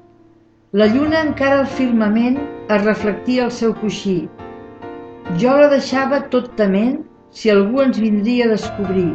La 0.71 0.88
lluna 0.88 1.21
encara 1.26 1.60
al 1.60 1.67
firmament 1.67 2.40
es 2.69 2.84
reflectia 2.86 3.44
el 3.46 3.52
seu 3.52 3.76
coixí. 3.84 4.30
Jo 5.44 5.58
la 5.60 5.67
deixava 5.76 6.21
tot 6.32 6.56
tement 6.56 6.98
si 7.32 7.52
algú 7.52 7.82
ens 7.84 8.00
vindria 8.00 8.46
a 8.46 8.54
descobrir 8.56 9.10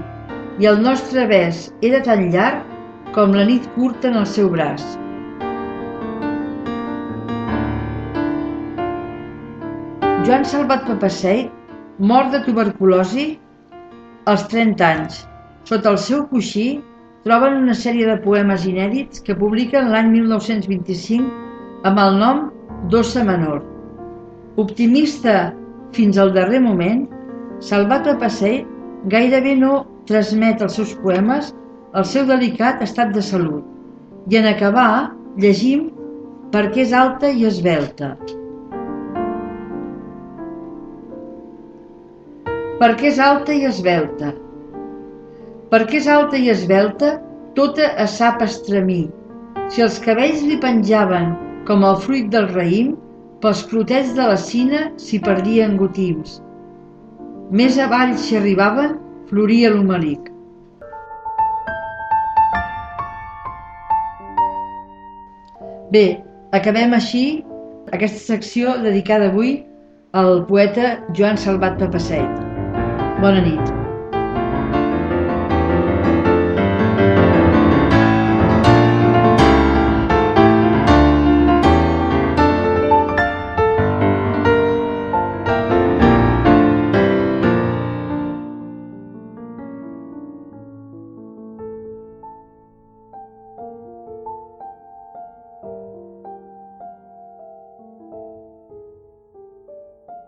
i 0.60 0.68
el 0.68 0.82
nostre 0.82 1.24
bes 1.30 1.68
era 1.80 2.02
tan 2.04 2.28
llarg 2.34 2.66
com 3.16 3.32
la 3.36 3.44
nit 3.48 3.64
curta 3.76 4.10
en 4.10 4.18
el 4.20 4.26
seu 4.28 4.50
braç. 4.52 4.84
Joan 10.26 10.44
Salvat 10.46 10.84
Papaseit 10.86 11.50
mor 11.98 12.30
de 12.32 12.40
tuberculosi 12.44 13.26
als 14.30 14.46
30 14.48 14.84
anys. 14.86 15.22
Sota 15.68 15.92
el 15.92 15.98
seu 15.98 16.26
coixí 16.30 16.66
troben 17.26 17.58
una 17.62 17.74
sèrie 17.74 18.06
de 18.08 18.18
poemes 18.24 18.66
inèdits 18.66 19.22
que 19.26 19.36
publiquen 19.38 19.90
l'any 19.92 20.10
1925 20.14 21.86
amb 21.88 21.98
el 22.02 22.18
nom 22.18 22.44
Dossa 22.90 23.24
Menor. 23.26 23.62
Optimista 24.62 25.52
fins 25.96 26.18
al 26.18 26.32
darrer 26.34 26.60
moment, 26.60 27.06
Salvat 27.62 28.06
Papaseit 28.08 28.66
gairebé 29.10 29.54
no 29.58 29.91
transmet 30.10 30.62
als 30.62 30.78
seus 30.80 30.94
poemes 31.02 31.52
el 31.98 32.06
seu 32.08 32.26
delicat 32.28 32.82
estat 32.84 33.12
de 33.16 33.24
salut 33.24 34.30
i 34.32 34.38
en 34.40 34.46
acabar 34.50 35.12
llegim 35.42 35.90
perquè 36.52 36.86
és 36.86 36.94
alta 36.96 37.32
i 37.32 37.46
esbelta. 37.48 38.16
perquè 42.82 43.12
és 43.12 43.18
alta 43.22 43.54
i 43.54 43.62
esbelta. 43.68 44.32
Perquè 45.70 46.00
és 46.00 46.06
alta 46.10 46.38
i 46.38 46.48
esbelta, 46.50 47.12
tota 47.54 47.92
a 47.94 48.08
sap 48.10 48.42
estremir. 48.42 49.04
Si 49.70 49.84
els 49.84 50.00
cabells 50.02 50.42
li 50.48 50.56
penjaven 50.64 51.30
com 51.68 51.86
el 51.86 52.00
fruit 52.02 52.32
del 52.32 52.48
raïm, 52.50 52.96
pels 53.44 53.62
clotets 53.70 54.10
de 54.16 54.26
la 54.32 54.38
cina 54.46 54.88
s'hi 54.98 55.20
perdien 55.22 55.76
gotims. 55.78 56.40
Més 57.54 57.78
avall 57.78 58.16
si 58.18 58.34
arribaven, 58.40 58.96
floria 59.32 59.70
l'homelic. 59.72 60.28
Bé, 65.92 66.06
acabem 66.52 66.92
així 66.96 67.24
aquesta 67.96 68.20
secció 68.20 68.76
dedicada 68.84 69.30
avui 69.32 69.54
al 70.12 70.44
poeta 70.48 70.98
Joan 71.16 71.40
Salvat 71.40 71.80
Papaseit. 71.80 72.42
Bona 73.24 73.40
nit. 73.48 73.81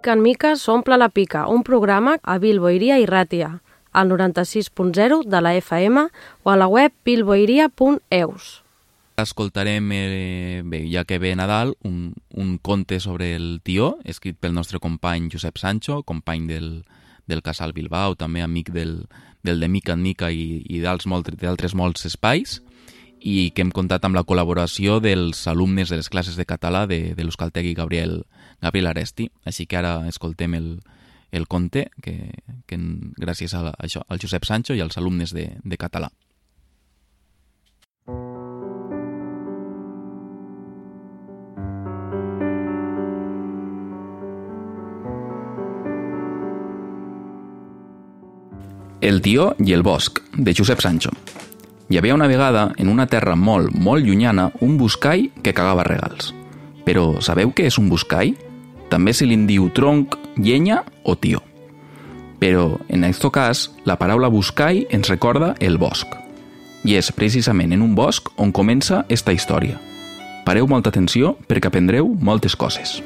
Mica 0.05 0.12
en 0.12 0.20
mica 0.20 0.57
s'omple 0.57 0.98
la 0.98 1.09
pica, 1.09 1.46
un 1.48 1.62
programa 1.64 2.18
a 2.22 2.36
Bilboiria 2.36 2.98
i 3.00 3.07
Ràtia, 3.09 3.62
al 3.90 4.11
96.0 4.11 5.24
de 5.24 5.40
la 5.40 5.55
FM 5.57 6.11
o 6.42 6.50
a 6.50 6.57
la 6.61 6.66
web 6.66 6.92
bilboiria.eus. 7.07 8.62
Escoltarem, 9.16 9.88
eh, 9.92 10.61
bé, 10.62 10.82
ja 10.92 11.07
que 11.07 11.18
ve 11.18 11.34
Nadal, 11.34 11.78
un, 11.82 12.12
un 12.34 12.59
conte 12.59 13.00
sobre 13.00 13.34
el 13.34 13.62
tió, 13.64 13.96
escrit 14.05 14.36
pel 14.36 14.52
nostre 14.52 14.78
company 14.78 15.30
Josep 15.32 15.57
Sancho, 15.57 16.02
company 16.02 16.48
del, 16.52 16.84
del 17.24 17.40
Casal 17.40 17.72
Bilbao, 17.72 18.12
també 18.14 18.42
amic 18.44 18.74
del, 18.76 19.07
del 19.42 19.59
de 19.59 19.68
Mica 19.72 19.96
en 19.96 20.02
Mica 20.02 20.28
i, 20.28 20.66
i 20.68 20.82
d'altres 20.84 21.09
molts 21.72 22.05
espais, 22.05 22.61
i 23.24 23.55
que 23.57 23.64
hem 23.64 23.72
comptat 23.72 24.05
amb 24.05 24.20
la 24.20 24.26
col·laboració 24.28 25.00
dels 25.00 25.46
alumnes 25.48 25.88
de 25.88 25.96
les 25.96 26.12
classes 26.12 26.36
de 26.36 26.44
català 26.44 26.84
de, 26.84 27.14
de 27.16 27.24
l'Euskaltegui 27.24 27.72
Gabriel, 27.72 28.26
Gabriel 28.65 28.89
Aresti. 28.91 29.29
Així 29.45 29.69
que 29.69 29.79
ara 29.79 29.99
escoltem 30.09 30.57
el, 30.57 30.69
el 31.31 31.49
conte 31.49 31.89
que, 32.03 32.17
que 32.67 32.79
gràcies 33.21 33.55
a, 33.55 33.69
a 33.71 33.75
això, 33.85 34.05
al 34.09 34.23
Josep 34.23 34.47
Sancho 34.49 34.75
i 34.75 34.83
als 34.83 34.99
alumnes 35.01 35.35
de, 35.37 35.51
de 35.62 35.81
català. 35.81 36.11
El 49.05 49.21
tió 49.21 49.51
i 49.61 49.75
el 49.77 49.83
bosc, 49.85 50.23
de 50.33 50.55
Josep 50.57 50.81
Sancho. 50.81 51.11
Hi 51.93 51.99
havia 52.01 52.15
una 52.17 52.29
vegada, 52.31 52.71
en 52.81 52.89
una 52.89 53.05
terra 53.07 53.35
molt, 53.37 53.75
molt 53.77 54.07
llunyana, 54.07 54.47
un 54.65 54.79
buscai 54.81 55.27
que 55.45 55.53
cagava 55.53 55.85
regals. 55.85 56.33
Però 56.87 57.21
sabeu 57.21 57.53
què 57.53 57.67
és 57.69 57.77
un 57.77 57.91
buscai? 57.93 58.33
També 58.95 59.11
se 59.11 59.26
li 59.26 59.34
diu 59.42 59.72
tronc, 59.74 60.14
llenya 60.38 60.84
o 61.03 61.16
tió. 61.18 61.40
Però, 62.38 62.76
en 62.86 63.03
aquest 63.03 63.24
cas, 63.34 63.62
la 63.82 63.97
paraula 63.99 64.28
buscai 64.30 64.84
ens 64.95 65.11
recorda 65.11 65.57
el 65.59 65.80
bosc. 65.82 66.12
I 66.86 66.95
és 67.01 67.11
precisament 67.11 67.74
en 67.74 67.82
un 67.82 67.97
bosc 67.99 68.30
on 68.38 68.53
comença 68.55 69.01
esta 69.09 69.34
història. 69.34 69.80
Pareu 70.47 70.68
molta 70.70 70.92
atenció 70.95 71.32
perquè 71.49 71.72
aprendreu 71.72 72.12
moltes 72.20 72.55
coses. 72.55 73.01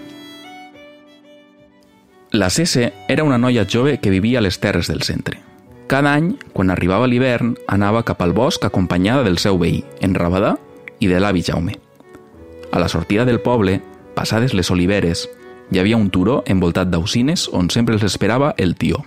La 2.37 2.51
Cese 2.51 2.93
era 3.09 3.25
una 3.25 3.39
noia 3.39 3.65
jove 3.65 3.97
que 3.97 4.13
vivia 4.13 4.43
a 4.43 4.45
les 4.45 4.61
terres 4.61 4.93
del 4.93 5.01
centre. 5.09 5.41
Cada 5.89 6.13
any, 6.13 6.35
quan 6.53 6.69
arribava 6.69 7.09
l'hivern, 7.09 7.55
anava 7.65 8.05
cap 8.05 8.21
al 8.21 8.37
bosc 8.37 8.69
acompanyada 8.69 9.25
del 9.25 9.41
seu 9.41 9.57
veí, 9.57 9.81
en 10.05 10.13
Rabadà, 10.13 10.59
i 11.01 11.09
de 11.09 11.17
l'avi 11.17 11.41
Jaume. 11.41 11.79
A 12.73 12.79
la 12.79 12.93
sortida 12.93 13.25
del 13.25 13.41
poble, 13.41 13.81
passades 14.13 14.53
les 14.53 14.69
oliveres, 14.71 15.25
hi 15.71 15.79
havia 15.79 15.97
un 15.97 16.09
turó 16.11 16.43
envoltat 16.47 16.89
d'aucines 16.89 17.49
on 17.53 17.69
sempre 17.71 17.95
els 17.95 18.05
esperava 18.07 18.55
el 18.57 18.75
tió. 18.77 19.05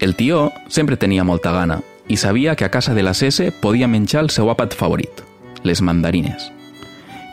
El 0.00 0.14
tió 0.14 0.52
sempre 0.68 0.96
tenia 0.96 1.24
molta 1.24 1.52
gana 1.52 1.80
i 2.08 2.16
sabia 2.16 2.54
que 2.56 2.64
a 2.64 2.70
casa 2.70 2.94
de 2.94 3.02
la 3.02 3.14
Cese 3.14 3.50
podia 3.52 3.88
menjar 3.88 4.22
el 4.24 4.30
seu 4.30 4.48
àpat 4.48 4.74
favorit, 4.74 5.22
les 5.62 5.82
mandarines. 5.82 6.50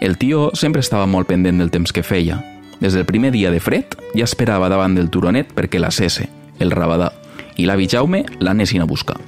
El 0.01 0.17
tió 0.17 0.49
sempre 0.53 0.81
estava 0.83 1.07
molt 1.07 1.29
pendent 1.29 1.61
del 1.61 1.71
temps 1.71 1.93
que 1.93 2.03
feia. 2.03 2.41
Des 2.81 2.93
del 2.93 3.05
primer 3.05 3.31
dia 3.31 3.51
de 3.51 3.61
fred 3.63 3.95
ja 4.13 4.25
esperava 4.27 4.67
davant 4.69 4.97
del 4.97 5.09
turonet 5.09 5.53
perquè 5.55 5.79
la 5.79 5.93
Cese, 5.95 6.27
el 6.59 6.71
rabadà, 6.71 7.13
i 7.55 7.65
l'avi 7.65 7.87
Jaume 7.87 8.25
l'anessin 8.39 8.83
a 8.83 8.89
buscar. 8.89 9.21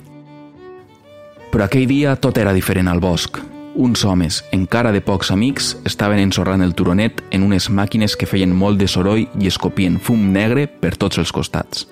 Però 1.52 1.64
aquell 1.64 1.88
dia 1.88 2.18
tot 2.20 2.38
era 2.38 2.54
diferent 2.54 2.92
al 2.92 3.00
bosc. 3.00 3.40
Uns 3.78 4.04
homes, 4.06 4.40
encara 4.52 4.90
de 4.92 5.04
pocs 5.06 5.30
amics, 5.30 5.76
estaven 5.86 6.18
ensorrant 6.18 6.64
el 6.66 6.74
turonet 6.74 7.20
en 7.30 7.44
unes 7.46 7.68
màquines 7.70 8.16
que 8.18 8.26
feien 8.26 8.50
molt 8.50 8.80
de 8.82 8.88
soroll 8.90 9.28
i 9.38 9.46
escopien 9.52 10.00
fum 10.02 10.32
negre 10.34 10.64
per 10.66 10.96
tots 10.98 11.22
els 11.22 11.30
costats. 11.30 11.86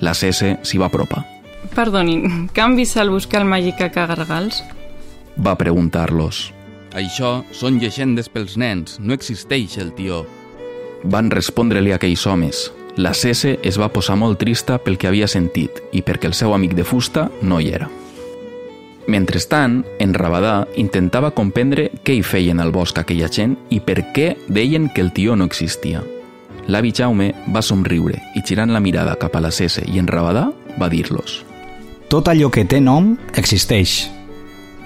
La 0.00 0.14
Cese 0.16 0.54
s'hi 0.64 0.80
va 0.80 0.88
apropar. 0.88 1.20
Perdonin, 1.74 2.48
canvis 2.56 2.96
al 2.96 3.12
buscar 3.12 3.42
el 3.44 3.50
màgic 3.50 3.84
a 3.84 3.90
cagargals? 3.92 4.62
Va 5.36 5.58
preguntar-los. 5.60 6.54
Això 6.96 7.42
són 7.52 7.76
llegendes 7.84 8.32
pels 8.32 8.56
nens, 8.56 8.96
no 8.96 9.12
existeix 9.12 9.76
el 9.76 9.92
tió. 9.92 10.24
Van 11.04 11.28
respondre-li 11.28 11.92
aquells 11.92 12.24
homes, 12.24 12.64
la 12.96 13.12
Cese 13.12 13.58
es 13.60 13.76
va 13.76 13.92
posar 13.92 14.16
molt 14.16 14.40
trista 14.40 14.80
pel 14.80 14.96
que 14.96 15.12
havia 15.12 15.28
sentit 15.28 15.84
i 15.92 16.00
perquè 16.00 16.32
el 16.32 16.38
seu 16.38 16.56
amic 16.56 16.72
de 16.72 16.88
fusta 16.88 17.28
no 17.44 17.60
hi 17.60 17.74
era. 17.76 17.92
Mentrestant, 19.06 19.84
en 20.02 20.14
Rabadà 20.18 20.64
intentava 20.74 21.30
comprendre 21.30 21.92
què 22.02 22.16
hi 22.16 22.22
feien 22.26 22.58
al 22.58 22.72
bosc 22.74 22.98
aquella 22.98 23.28
gent 23.30 23.54
i 23.70 23.78
per 23.78 24.00
què 24.14 24.32
deien 24.50 24.88
que 24.90 25.04
el 25.04 25.12
tió 25.14 25.36
no 25.38 25.46
existia. 25.46 26.02
L'avi 26.66 26.90
Jaume 26.90 27.28
va 27.54 27.62
somriure 27.62 28.18
i 28.34 28.42
girant 28.42 28.72
la 28.74 28.82
mirada 28.82 29.14
cap 29.20 29.36
a 29.38 29.42
la 29.44 29.52
Cese 29.54 29.84
i 29.86 30.00
en 30.02 30.08
Rabadà 30.10 30.48
va 30.80 30.88
dir-los 30.90 31.44
Tot 32.10 32.26
allò 32.30 32.50
que 32.50 32.66
té 32.66 32.80
nom 32.82 33.14
existeix. 33.38 34.08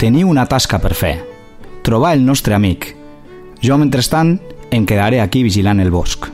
Teniu 0.00 0.28
una 0.28 0.46
tasca 0.48 0.78
per 0.80 0.92
fer. 0.96 1.14
Trobar 1.84 2.12
el 2.16 2.24
nostre 2.24 2.56
amic. 2.56 2.94
Jo, 3.60 3.76
mentrestant, 3.80 4.38
em 4.70 4.84
quedaré 4.88 5.20
aquí 5.20 5.42
vigilant 5.44 5.80
el 5.80 5.92
bosc. 5.92 6.28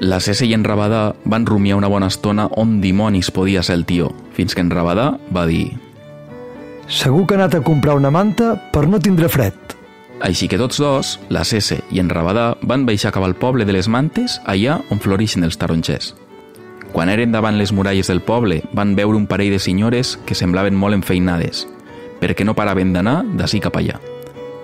La 0.00 0.18
Cese 0.22 0.46
i 0.46 0.54
en 0.54 0.66
Rabadà 0.66 1.12
van 1.26 1.46
rumiar 1.46 1.78
una 1.78 1.90
bona 1.90 2.10
estona 2.10 2.46
on 2.54 2.80
dimonis 2.80 3.30
podia 3.34 3.62
ser 3.66 3.78
el 3.78 3.86
tió, 3.86 4.12
fins 4.34 4.54
que 4.54 4.62
en 4.62 4.70
Rabadà 4.70 5.12
va 5.34 5.46
dir 5.46 5.87
Segur 6.88 7.26
que 7.26 7.34
ha 7.34 7.38
anat 7.42 7.54
a 7.54 7.60
comprar 7.60 7.98
una 7.98 8.10
manta 8.10 8.54
per 8.72 8.86
no 8.88 8.96
tindre 8.98 9.28
fred. 9.28 9.52
Així 10.24 10.48
que 10.48 10.58
tots 10.58 10.80
dos, 10.80 11.18
la 11.28 11.44
Cese 11.44 11.82
i 11.92 12.00
en 12.00 12.08
Rabadà, 12.08 12.54
van 12.64 12.86
baixar 12.88 13.12
cap 13.12 13.26
al 13.26 13.36
poble 13.36 13.66
de 13.68 13.74
les 13.76 13.90
Mantes, 13.92 14.38
allà 14.48 14.78
on 14.90 14.98
florixen 14.98 15.44
els 15.44 15.60
tarongers. 15.60 16.14
Quan 16.92 17.12
eren 17.12 17.34
davant 17.36 17.58
les 17.60 17.74
muralles 17.76 18.08
del 18.08 18.22
poble, 18.24 18.62
van 18.72 18.96
veure 18.96 19.20
un 19.20 19.28
parell 19.28 19.52
de 19.52 19.60
senyores 19.60 20.16
que 20.24 20.34
semblaven 20.34 20.74
molt 20.74 20.96
enfeinades, 20.96 21.66
perquè 22.22 22.46
no 22.48 22.56
paraven 22.56 22.96
d'anar 22.96 23.20
d'ací 23.36 23.60
cap 23.60 23.76
allà. 23.76 24.00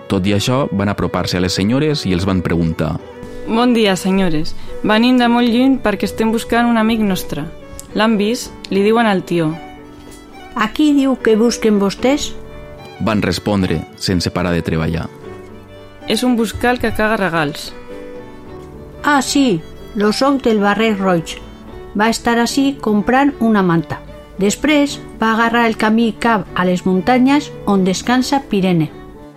Tot 0.09 0.25
i 0.25 0.33
això, 0.33 0.65
van 0.73 0.89
apropar-se 0.89 1.37
a 1.37 1.45
les 1.45 1.53
senyores 1.53 2.07
i 2.09 2.17
els 2.17 2.25
van 2.25 2.41
preguntar 2.41 2.97
Bon 3.45 3.75
dia, 3.77 3.93
senyores. 4.01 4.55
Venim 4.83 5.19
de 5.21 5.29
molt 5.29 5.53
lluny 5.53 5.77
perquè 5.85 6.09
estem 6.09 6.33
buscant 6.33 6.65
un 6.65 6.81
amic 6.81 7.05
nostre. 7.05 7.45
L'han 7.93 8.17
vist? 8.17 8.49
Li 8.73 8.81
diuen 8.81 9.05
al 9.05 9.21
tió. 10.55 10.63
Aquí 10.63 10.93
diu 10.95 11.17
que 11.17 11.37
busquen 11.37 11.79
vostès? 11.79 12.35
Van 13.01 13.23
respondre, 13.23 13.87
sense 13.97 14.31
parar 14.31 14.53
de 14.53 14.63
treballar. 14.63 15.09
És 16.09 16.23
un 16.23 16.37
buscal 16.37 16.79
que 16.79 16.93
caga 16.93 17.17
regals. 17.17 17.73
Ah, 19.03 19.23
sí, 19.23 19.61
lo 19.95 20.13
soc 20.13 20.43
del 20.43 20.61
barret 20.61 20.99
roig. 20.99 21.39
Va 21.99 22.09
estar 22.09 22.39
així 22.39 22.77
comprant 22.81 23.35
una 23.41 23.63
manta. 23.63 24.01
Després 24.39 25.01
va 25.23 25.33
agarrar 25.33 25.67
el 25.67 25.77
camí 25.77 26.13
cap 26.19 26.47
a 26.55 26.65
les 26.65 26.85
muntanyes 26.87 27.53
on 27.67 27.85
descansa 27.85 28.43
Pirene. 28.51 28.91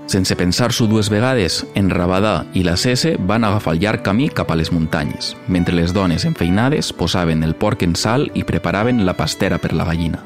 Sense 0.08 0.36
pensar-s'ho 0.40 0.88
dues 0.88 1.10
vegades, 1.12 1.66
en 1.76 1.90
Rabadà 1.90 2.46
i 2.56 2.64
la 2.64 2.78
Cese 2.78 3.18
van 3.20 3.44
agafar 3.44 3.74
el 3.76 3.82
llarg 3.82 4.02
camí 4.02 4.30
cap 4.30 4.52
a 4.52 4.56
les 4.56 4.72
muntanyes, 4.72 5.36
mentre 5.48 5.76
les 5.76 5.94
dones 5.94 6.24
enfeinades 6.26 6.94
posaven 6.94 7.44
el 7.44 7.56
porc 7.56 7.84
en 7.84 7.96
sal 7.96 8.32
i 8.34 8.46
preparaven 8.48 9.06
la 9.06 9.18
pastera 9.20 9.60
per 9.60 9.74
la 9.74 9.84
gallina. 9.84 10.24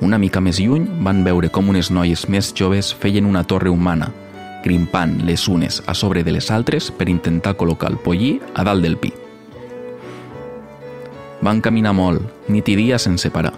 Una 0.00 0.18
mica 0.18 0.40
més 0.40 0.58
lluny 0.60 0.86
van 1.04 1.22
veure 1.24 1.50
com 1.52 1.68
unes 1.68 1.90
noies 1.90 2.28
més 2.28 2.52
joves 2.54 2.92
feien 2.94 3.26
una 3.28 3.44
torre 3.44 3.70
humana, 3.70 4.12
grimpant 4.64 5.18
les 5.26 5.48
unes 5.48 5.82
a 5.86 5.94
sobre 5.94 6.22
de 6.22 6.32
les 6.32 6.50
altres 6.50 6.90
per 6.90 7.10
intentar 7.10 7.56
col·locar 7.58 7.90
el 7.92 7.98
pollí 7.98 8.38
a 8.54 8.64
dalt 8.64 8.82
del 8.82 8.96
pi. 8.96 9.12
Van 11.42 11.60
caminar 11.60 11.92
molt, 11.98 12.22
nit 12.48 12.68
i 12.70 12.78
dia 12.78 12.98
sense 13.02 13.30
parar. 13.34 13.52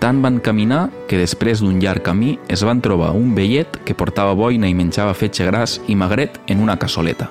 Tant 0.00 0.22
van 0.24 0.38
caminar 0.40 0.86
que 1.10 1.18
després 1.20 1.60
d'un 1.60 1.76
llarg 1.82 2.00
camí 2.06 2.38
es 2.48 2.62
van 2.64 2.80
trobar 2.80 3.10
un 3.12 3.34
vellet 3.36 3.82
que 3.84 3.96
portava 3.98 4.32
boina 4.38 4.70
i 4.70 4.76
menjava 4.78 5.12
fetge 5.12 5.44
gras 5.44 5.76
i 5.92 5.98
magret 5.98 6.38
en 6.48 6.62
una 6.64 6.78
cassoleta. 6.80 7.28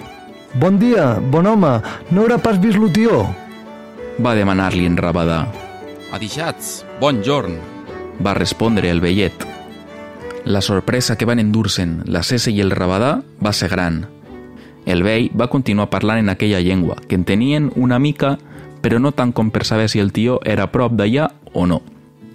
Bon 0.59 0.77
dia, 0.81 1.15
bon 1.31 1.47
home, 1.49 1.71
no 2.11 2.21
haurà 2.21 2.37
pas 2.41 2.59
vist 2.61 2.77
l'utió? 2.77 3.23
Va 4.21 4.35
demanar-li 4.37 4.85
en 4.85 4.99
Rabadà. 4.99 5.43
Adixats, 6.13 6.83
bon 7.01 7.23
jorn. 7.25 7.57
Va 8.25 8.33
respondre 8.33 8.89
el 8.89 8.99
vellet. 8.99 9.45
La 10.45 10.61
sorpresa 10.61 11.15
que 11.17 11.27
van 11.27 11.39
endur-se'n 11.39 12.03
la 12.07 12.23
Cese 12.23 12.51
i 12.51 12.59
el 12.59 12.71
Rabadà 12.71 13.19
va 13.43 13.53
ser 13.53 13.69
gran. 13.71 14.05
El 14.85 15.03
vell 15.03 15.29
va 15.37 15.49
continuar 15.51 15.89
parlant 15.91 16.19
en 16.23 16.29
aquella 16.29 16.59
llengua, 16.59 16.97
que 17.07 17.15
entenien 17.15 17.71
una 17.75 17.99
mica, 17.99 18.37
però 18.81 18.99
no 18.99 19.11
tant 19.11 19.31
com 19.35 19.51
per 19.51 19.65
saber 19.67 19.89
si 19.89 19.99
el 19.99 20.11
tio 20.11 20.39
era 20.43 20.65
a 20.67 20.71
prop 20.71 20.95
d'allà 20.95 21.29
o 21.53 21.65
no. 21.67 21.81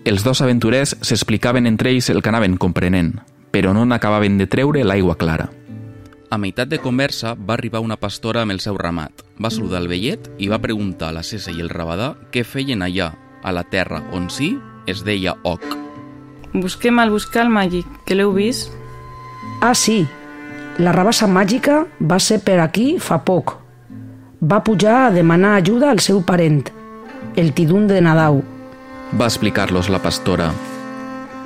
Els 0.05 0.25
dos 0.25 0.41
aventurers 0.45 0.97
s'explicaven 1.01 1.67
entre 1.67 1.91
ells 1.91 2.11
el 2.13 2.21
que 2.23 2.29
anaven 2.29 2.57
comprenent, 2.61 3.17
però 3.51 3.73
no 3.73 3.85
n'acabaven 3.85 4.37
de 4.39 4.47
treure 4.47 4.85
l'aigua 4.85 5.17
clara. 5.17 5.49
A 6.31 6.39
meitat 6.39 6.69
de 6.69 6.81
conversa 6.83 7.35
va 7.35 7.55
arribar 7.55 7.81
una 7.81 7.97
pastora 7.97 8.43
amb 8.43 8.53
el 8.53 8.61
seu 8.61 8.77
ramat. 8.77 9.25
Va 9.41 9.53
saludar 9.53 9.81
el 9.83 9.89
vellet 9.89 10.31
i 10.39 10.49
va 10.49 10.61
preguntar 10.61 11.13
a 11.13 11.17
la 11.17 11.23
Cesa 11.23 11.53
i 11.53 11.61
el 11.63 11.71
Rabadà 11.71 12.15
què 12.33 12.45
feien 12.45 12.83
allà, 12.83 13.13
a 13.45 13.53
la 13.53 13.63
terra 13.69 14.01
on 14.13 14.31
sí 14.33 14.55
es 14.87 15.05
deia 15.05 15.37
Oc. 15.43 15.65
Busquem 16.55 17.01
el 17.03 17.11
buscar 17.11 17.45
el 17.45 17.51
màgic, 17.51 17.87
que 18.07 18.15
l'heu 18.15 18.33
vist? 18.33 18.73
Ah, 19.61 19.75
sí. 19.75 20.05
La 20.79 20.93
rabassa 20.93 21.27
màgica 21.27 21.85
va 22.01 22.19
ser 22.19 22.41
per 22.45 22.61
aquí 22.61 22.99
fa 22.99 23.19
poc. 23.25 23.59
va 24.45 24.63
pujar 24.65 25.07
a 25.07 25.11
demanar 25.11 25.55
ajuda 25.57 25.91
al 25.91 26.01
seu 26.01 26.21
parent, 26.23 26.69
el 27.37 27.53
tidun 27.55 27.87
de 27.89 28.01
Nadau. 28.01 28.43
Va 29.19 29.29
explicar-los 29.31 29.89
la 29.89 30.01
pastora. 30.03 30.51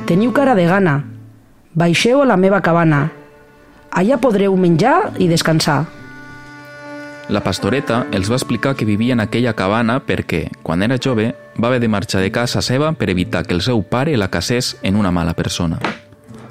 Teniu 0.07 0.33
cara 0.33 0.55
de 0.55 0.65
gana. 0.67 1.05
Baixeu 1.75 2.23
a 2.23 2.27
la 2.27 2.37
meva 2.37 2.61
cabana. 2.61 3.09
Allà 3.91 4.19
podreu 4.19 4.57
menjar 4.57 5.13
i 5.19 5.29
descansar. 5.29 5.85
La 7.29 7.43
pastoreta 7.45 8.07
els 8.17 8.31
va 8.33 8.39
explicar 8.39 8.73
que 8.75 8.87
vivia 8.89 9.13
en 9.13 9.21
aquella 9.21 9.53
cabana 9.53 9.99
perquè, 10.01 10.47
quan 10.65 10.83
era 10.83 10.97
jove, 10.97 11.35
va 11.61 11.69
haver 11.69 11.81
de 11.83 11.91
marxar 11.93 12.23
de 12.25 12.31
casa 12.33 12.63
seva 12.65 12.95
per 12.97 13.11
evitar 13.13 13.43
que 13.45 13.53
el 13.53 13.61
seu 13.61 13.83
pare 13.85 14.17
la 14.17 14.31
casés 14.33 14.79
en 14.83 14.97
una 14.97 15.11
mala 15.13 15.35
persona. 15.37 15.77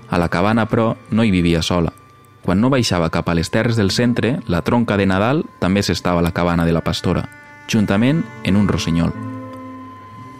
A 0.10 0.20
la 0.22 0.30
cabana, 0.30 0.68
però, 0.70 0.96
no 1.10 1.26
hi 1.26 1.34
vivia 1.34 1.64
sola. 1.64 1.94
Quan 2.46 2.62
no 2.62 2.70
baixava 2.70 3.10
cap 3.10 3.28
a 3.28 3.34
les 3.34 3.50
terres 3.50 3.76
del 3.76 3.90
centre, 3.90 4.38
la 4.46 4.62
tronca 4.62 4.98
de 5.02 5.10
Nadal 5.10 5.44
també 5.60 5.82
s'estava 5.82 6.22
a 6.22 6.28
la 6.30 6.32
cabana 6.32 6.66
de 6.66 6.78
la 6.78 6.86
pastora, 6.86 7.26
juntament 7.68 8.22
en 8.44 8.56
un 8.56 8.70
rossinyol. 8.70 9.12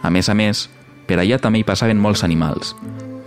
A 0.02 0.10
més 0.14 0.30
a 0.30 0.38
més, 0.38 0.68
per 1.10 1.18
allà 1.18 1.42
també 1.42 1.58
hi 1.58 1.66
passaven 1.66 1.98
molts 1.98 2.22
animals, 2.22 2.76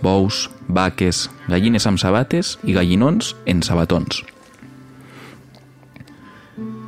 bous, 0.00 0.48
vaques, 0.66 1.28
gallines 1.46 1.86
amb 1.86 2.00
sabates 2.00 2.56
i 2.64 2.72
gallinons 2.72 3.36
en 3.44 3.60
sabatons. 3.62 4.24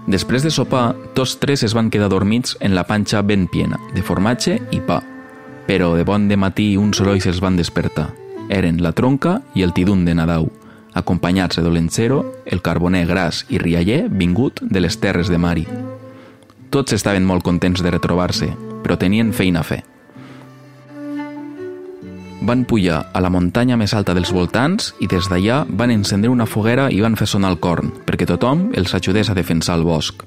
Després 0.06 0.44
de 0.44 0.50
sopar, 0.52 0.94
tots 1.16 1.38
tres 1.40 1.62
es 1.64 1.72
van 1.72 1.88
quedar 1.90 2.10
dormits 2.12 2.58
en 2.60 2.74
la 2.76 2.84
panxa 2.84 3.22
ben 3.22 3.46
piena, 3.48 3.78
de 3.94 4.02
formatge 4.04 4.58
i 4.70 4.80
pa. 4.84 5.00
Però 5.64 5.94
de 5.96 6.04
bon 6.04 6.28
de 6.28 6.36
matí 6.36 6.74
uns 6.76 7.00
sorolls 7.00 7.24
els 7.30 7.40
van 7.40 7.56
despertar. 7.56 8.10
Eren 8.52 8.82
la 8.84 8.92
tronca 8.92 9.38
i 9.54 9.64
el 9.64 9.72
tidun 9.72 10.04
de 10.04 10.14
Nadau, 10.14 10.50
acompanyats 10.92 11.56
de 11.56 11.64
Dolencero, 11.64 12.20
el 12.44 12.60
carboner 12.60 13.06
gras 13.08 13.46
i 13.48 13.58
rialler 13.58 14.04
vingut 14.10 14.60
de 14.60 14.84
les 14.84 15.00
terres 15.00 15.32
de 15.32 15.40
Mari. 15.40 15.64
Tots 16.68 16.92
estaven 16.92 17.24
molt 17.24 17.42
contents 17.46 17.80
de 17.80 17.96
retrobar-se, 17.96 18.52
però 18.84 19.00
tenien 19.00 19.32
feina 19.32 19.64
a 19.64 19.68
fer 19.72 19.82
van 22.44 22.64
pujar 22.68 23.10
a 23.12 23.20
la 23.24 23.30
muntanya 23.32 23.76
més 23.80 23.94
alta 23.96 24.14
dels 24.14 24.32
voltants 24.32 24.92
i 25.00 25.08
des 25.10 25.26
d'allà 25.30 25.64
van 25.68 25.90
encendre 25.90 26.30
una 26.30 26.46
foguera 26.46 26.90
i 26.92 27.00
van 27.00 27.16
fer 27.16 27.26
sonar 27.26 27.50
el 27.54 27.60
corn, 27.60 27.90
perquè 28.06 28.28
tothom 28.28 28.70
els 28.76 28.94
ajudés 28.94 29.30
a 29.30 29.34
defensar 29.34 29.78
el 29.78 29.84
bosc. 29.88 30.22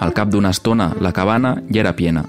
Al 0.00 0.12
cap 0.12 0.28
d'una 0.28 0.50
estona, 0.50 0.92
la 1.00 1.12
cabana 1.12 1.56
ja 1.70 1.80
era 1.84 1.94
plena. 1.96 2.24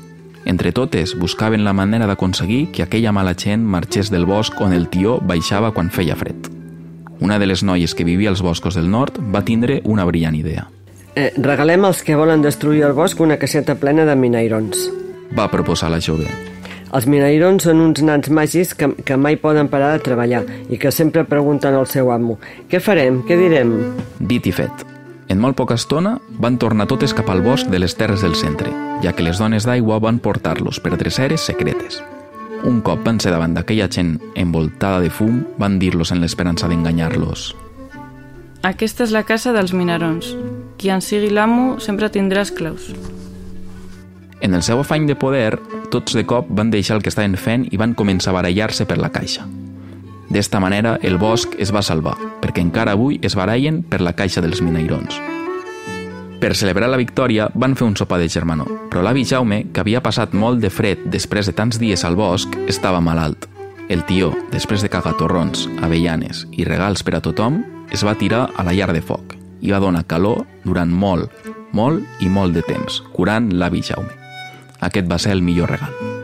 Entre 0.46 0.72
totes, 0.72 1.16
buscaven 1.18 1.66
la 1.66 1.74
manera 1.74 2.06
d'aconseguir 2.06 2.70
que 2.72 2.84
aquella 2.84 3.12
mala 3.12 3.34
gent 3.34 3.66
marxés 3.66 4.12
del 4.14 4.28
bosc 4.30 4.62
on 4.62 4.74
el 4.74 4.88
tió 4.94 5.18
baixava 5.20 5.74
quan 5.74 5.90
feia 5.90 6.16
fred. 6.16 6.52
Una 7.20 7.40
de 7.40 7.48
les 7.48 7.64
noies 7.64 7.96
que 7.96 8.06
vivia 8.06 8.30
als 8.30 8.44
boscos 8.46 8.76
del 8.76 8.92
nord 8.92 9.18
va 9.34 9.44
tindre 9.44 9.82
una 9.84 10.06
brillant 10.06 10.36
idea. 10.38 10.68
Eh, 11.16 11.32
regalem 11.38 11.86
als 11.86 12.04
que 12.04 12.16
volen 12.16 12.44
destruir 12.44 12.84
el 12.84 12.94
bosc 12.94 13.20
una 13.20 13.40
casseta 13.40 13.80
plena 13.80 14.06
de 14.06 14.16
minairons. 14.16 14.92
Va 15.36 15.50
proposar 15.50 15.90
la 15.90 16.02
jove. 16.04 16.55
Els 16.96 17.06
minairons 17.12 17.66
són 17.66 17.82
uns 17.84 18.00
nans 18.08 18.30
màgics 18.32 18.72
que, 18.80 18.88
que 19.04 19.18
mai 19.20 19.36
poden 19.36 19.68
parar 19.68 19.92
de 19.98 20.04
treballar 20.06 20.46
i 20.72 20.78
que 20.80 20.94
sempre 20.96 21.26
pregunten 21.28 21.76
al 21.76 21.90
seu 21.92 22.12
amo 22.14 22.38
«Què 22.72 22.80
farem? 22.80 23.18
Què 23.28 23.36
direm?» 23.36 23.74
Dit 24.20 24.48
i 24.48 24.54
fet. 24.56 24.86
En 25.28 25.42
molt 25.42 25.58
poca 25.60 25.76
estona 25.76 26.14
van 26.40 26.60
tornar 26.62 26.86
totes 26.88 27.12
cap 27.18 27.28
al 27.34 27.44
bosc 27.44 27.68
de 27.68 27.82
les 27.82 27.98
terres 28.00 28.24
del 28.24 28.38
centre, 28.40 28.72
ja 29.04 29.12
que 29.12 29.26
les 29.26 29.42
dones 29.42 29.68
d'aigua 29.68 30.00
van 30.00 30.22
portar-los 30.24 30.80
per 30.80 30.94
dreceres 30.96 31.44
secretes. 31.50 32.00
Un 32.64 32.80
cop 32.86 33.04
van 33.04 33.20
ser 33.20 33.34
davant 33.34 33.58
d'aquella 33.58 33.90
gent 33.92 34.16
envoltada 34.40 35.02
de 35.04 35.12
fum, 35.12 35.44
van 35.60 35.76
dir-los 35.82 36.14
en 36.16 36.24
l'esperança 36.24 36.70
d'enganyar-los. 36.72 37.50
Aquesta 38.64 39.04
és 39.04 39.12
la 39.12 39.26
casa 39.28 39.52
dels 39.54 39.76
minarons. 39.76 40.32
Qui 40.80 40.94
en 40.96 41.04
sigui 41.04 41.28
l'amo 41.34 41.76
sempre 41.84 42.10
tindrà 42.10 42.46
esclaus. 42.48 42.94
En 44.42 44.54
el 44.54 44.64
seu 44.64 44.80
afany 44.80 45.06
de 45.10 45.16
poder, 45.18 45.60
tots 45.92 46.16
de 46.16 46.26
cop 46.26 46.48
van 46.50 46.72
deixar 46.74 46.98
el 46.98 47.04
que 47.04 47.12
estaven 47.14 47.38
fent 47.38 47.68
i 47.72 47.78
van 47.78 47.96
començar 47.96 48.32
a 48.34 48.40
barallar-se 48.40 48.86
per 48.90 48.98
la 48.98 49.12
caixa. 49.14 49.46
D'esta 50.30 50.60
manera, 50.60 50.98
el 51.06 51.20
bosc 51.22 51.54
es 51.62 51.72
va 51.72 51.86
salvar, 51.86 52.16
perquè 52.42 52.64
encara 52.64 52.96
avui 52.98 53.20
es 53.22 53.36
barallen 53.38 53.84
per 53.84 54.02
la 54.02 54.16
caixa 54.18 54.42
dels 54.42 54.62
minairons. 54.66 55.20
Per 56.42 56.52
celebrar 56.58 56.90
la 56.92 57.00
victòria, 57.00 57.48
van 57.54 57.76
fer 57.78 57.88
un 57.88 57.96
sopar 57.96 58.20
de 58.20 58.28
germanor, 58.30 58.68
però 58.92 59.04
l'avi 59.06 59.24
Jaume, 59.26 59.64
que 59.72 59.82
havia 59.82 60.04
passat 60.04 60.34
molt 60.34 60.60
de 60.62 60.70
fred 60.70 61.06
després 61.14 61.48
de 61.48 61.56
tants 61.56 61.80
dies 61.80 62.04
al 62.04 62.18
bosc, 62.20 62.58
estava 62.68 63.02
malalt. 63.02 63.48
El 63.88 64.04
tió, 64.10 64.34
després 64.52 64.82
de 64.82 64.90
cagar 64.90 65.16
torrons, 65.20 65.70
avellanes 65.86 66.44
i 66.58 66.66
regals 66.66 67.06
per 67.06 67.16
a 67.16 67.22
tothom, 67.22 67.62
es 67.94 68.04
va 68.04 68.18
tirar 68.18 68.50
a 68.58 68.66
la 68.66 68.74
llar 68.74 68.92
de 68.94 69.02
foc 69.06 69.38
i 69.62 69.72
va 69.72 69.80
donar 69.80 70.06
calor 70.10 70.44
durant 70.66 70.92
molt, 70.92 71.32
molt 71.74 72.22
i 72.22 72.30
molt 72.30 72.54
de 72.58 72.66
temps, 72.66 73.02
curant 73.14 73.54
l'avi 73.54 73.82
Jaume. 73.86 74.25
Aquest 74.80 75.08
va 75.12 75.20
ser 75.20 75.32
el 75.32 75.42
millor 75.42 75.70
regal. 75.70 76.15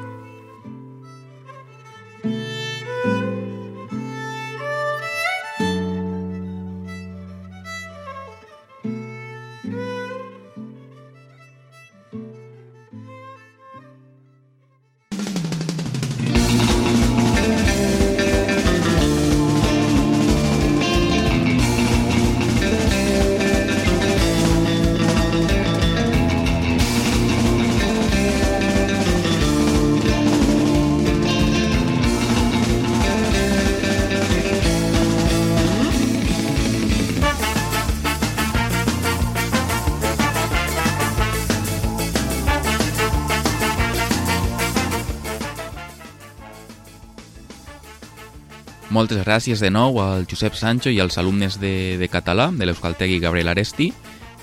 Moltes 49.01 49.23
gràcies 49.25 49.57
de 49.57 49.71
nou 49.73 49.95
al 49.97 50.27
Josep 50.29 50.53
Sancho 50.53 50.91
i 50.93 50.99
als 51.01 51.15
alumnes 51.17 51.55
de, 51.57 51.97
de 51.97 52.05
català 52.05 52.51
de 52.53 52.67
l'Euskaltegui 52.67 53.17
Gabriel 53.23 53.49
Aresti 53.49 53.87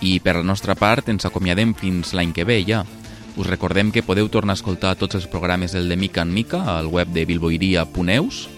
i 0.02 0.16
per 0.18 0.34
la 0.34 0.42
nostra 0.42 0.74
part 0.74 1.12
ens 1.12 1.28
acomiadem 1.28 1.76
fins 1.78 2.10
l'any 2.10 2.32
que 2.34 2.42
ve 2.42 2.56
ja. 2.66 2.80
Us 3.38 3.46
recordem 3.46 3.92
que 3.94 4.02
podeu 4.02 4.26
tornar 4.26 4.56
a 4.56 4.58
escoltar 4.58 4.96
tots 4.98 5.14
els 5.14 5.30
programes 5.30 5.78
del 5.78 5.86
de 5.86 5.94
Mica 5.94 6.26
en 6.26 6.34
Mica 6.34 6.64
al 6.74 6.90
web 6.90 7.14
de 7.14 7.22
bilboiria.eus 7.30 8.48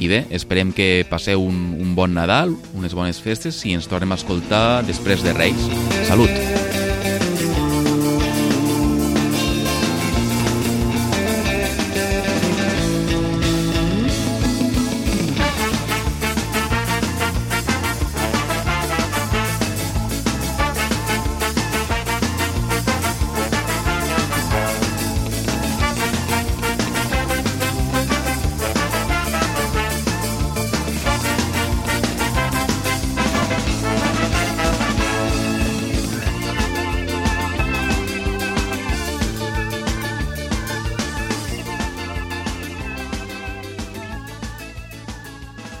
i 0.00 0.08
bé, 0.08 0.24
esperem 0.32 0.72
que 0.72 1.04
passeu 1.10 1.44
un, 1.44 1.74
un 1.84 1.92
bon 1.92 2.16
Nadal, 2.16 2.56
unes 2.72 2.96
bones 2.96 3.20
festes 3.20 3.60
i 3.68 3.76
ens 3.76 3.92
tornem 3.92 4.16
a 4.16 4.22
escoltar 4.22 4.86
després 4.88 5.20
de 5.20 5.36
Reis. 5.36 5.68
Salut! 6.08 6.55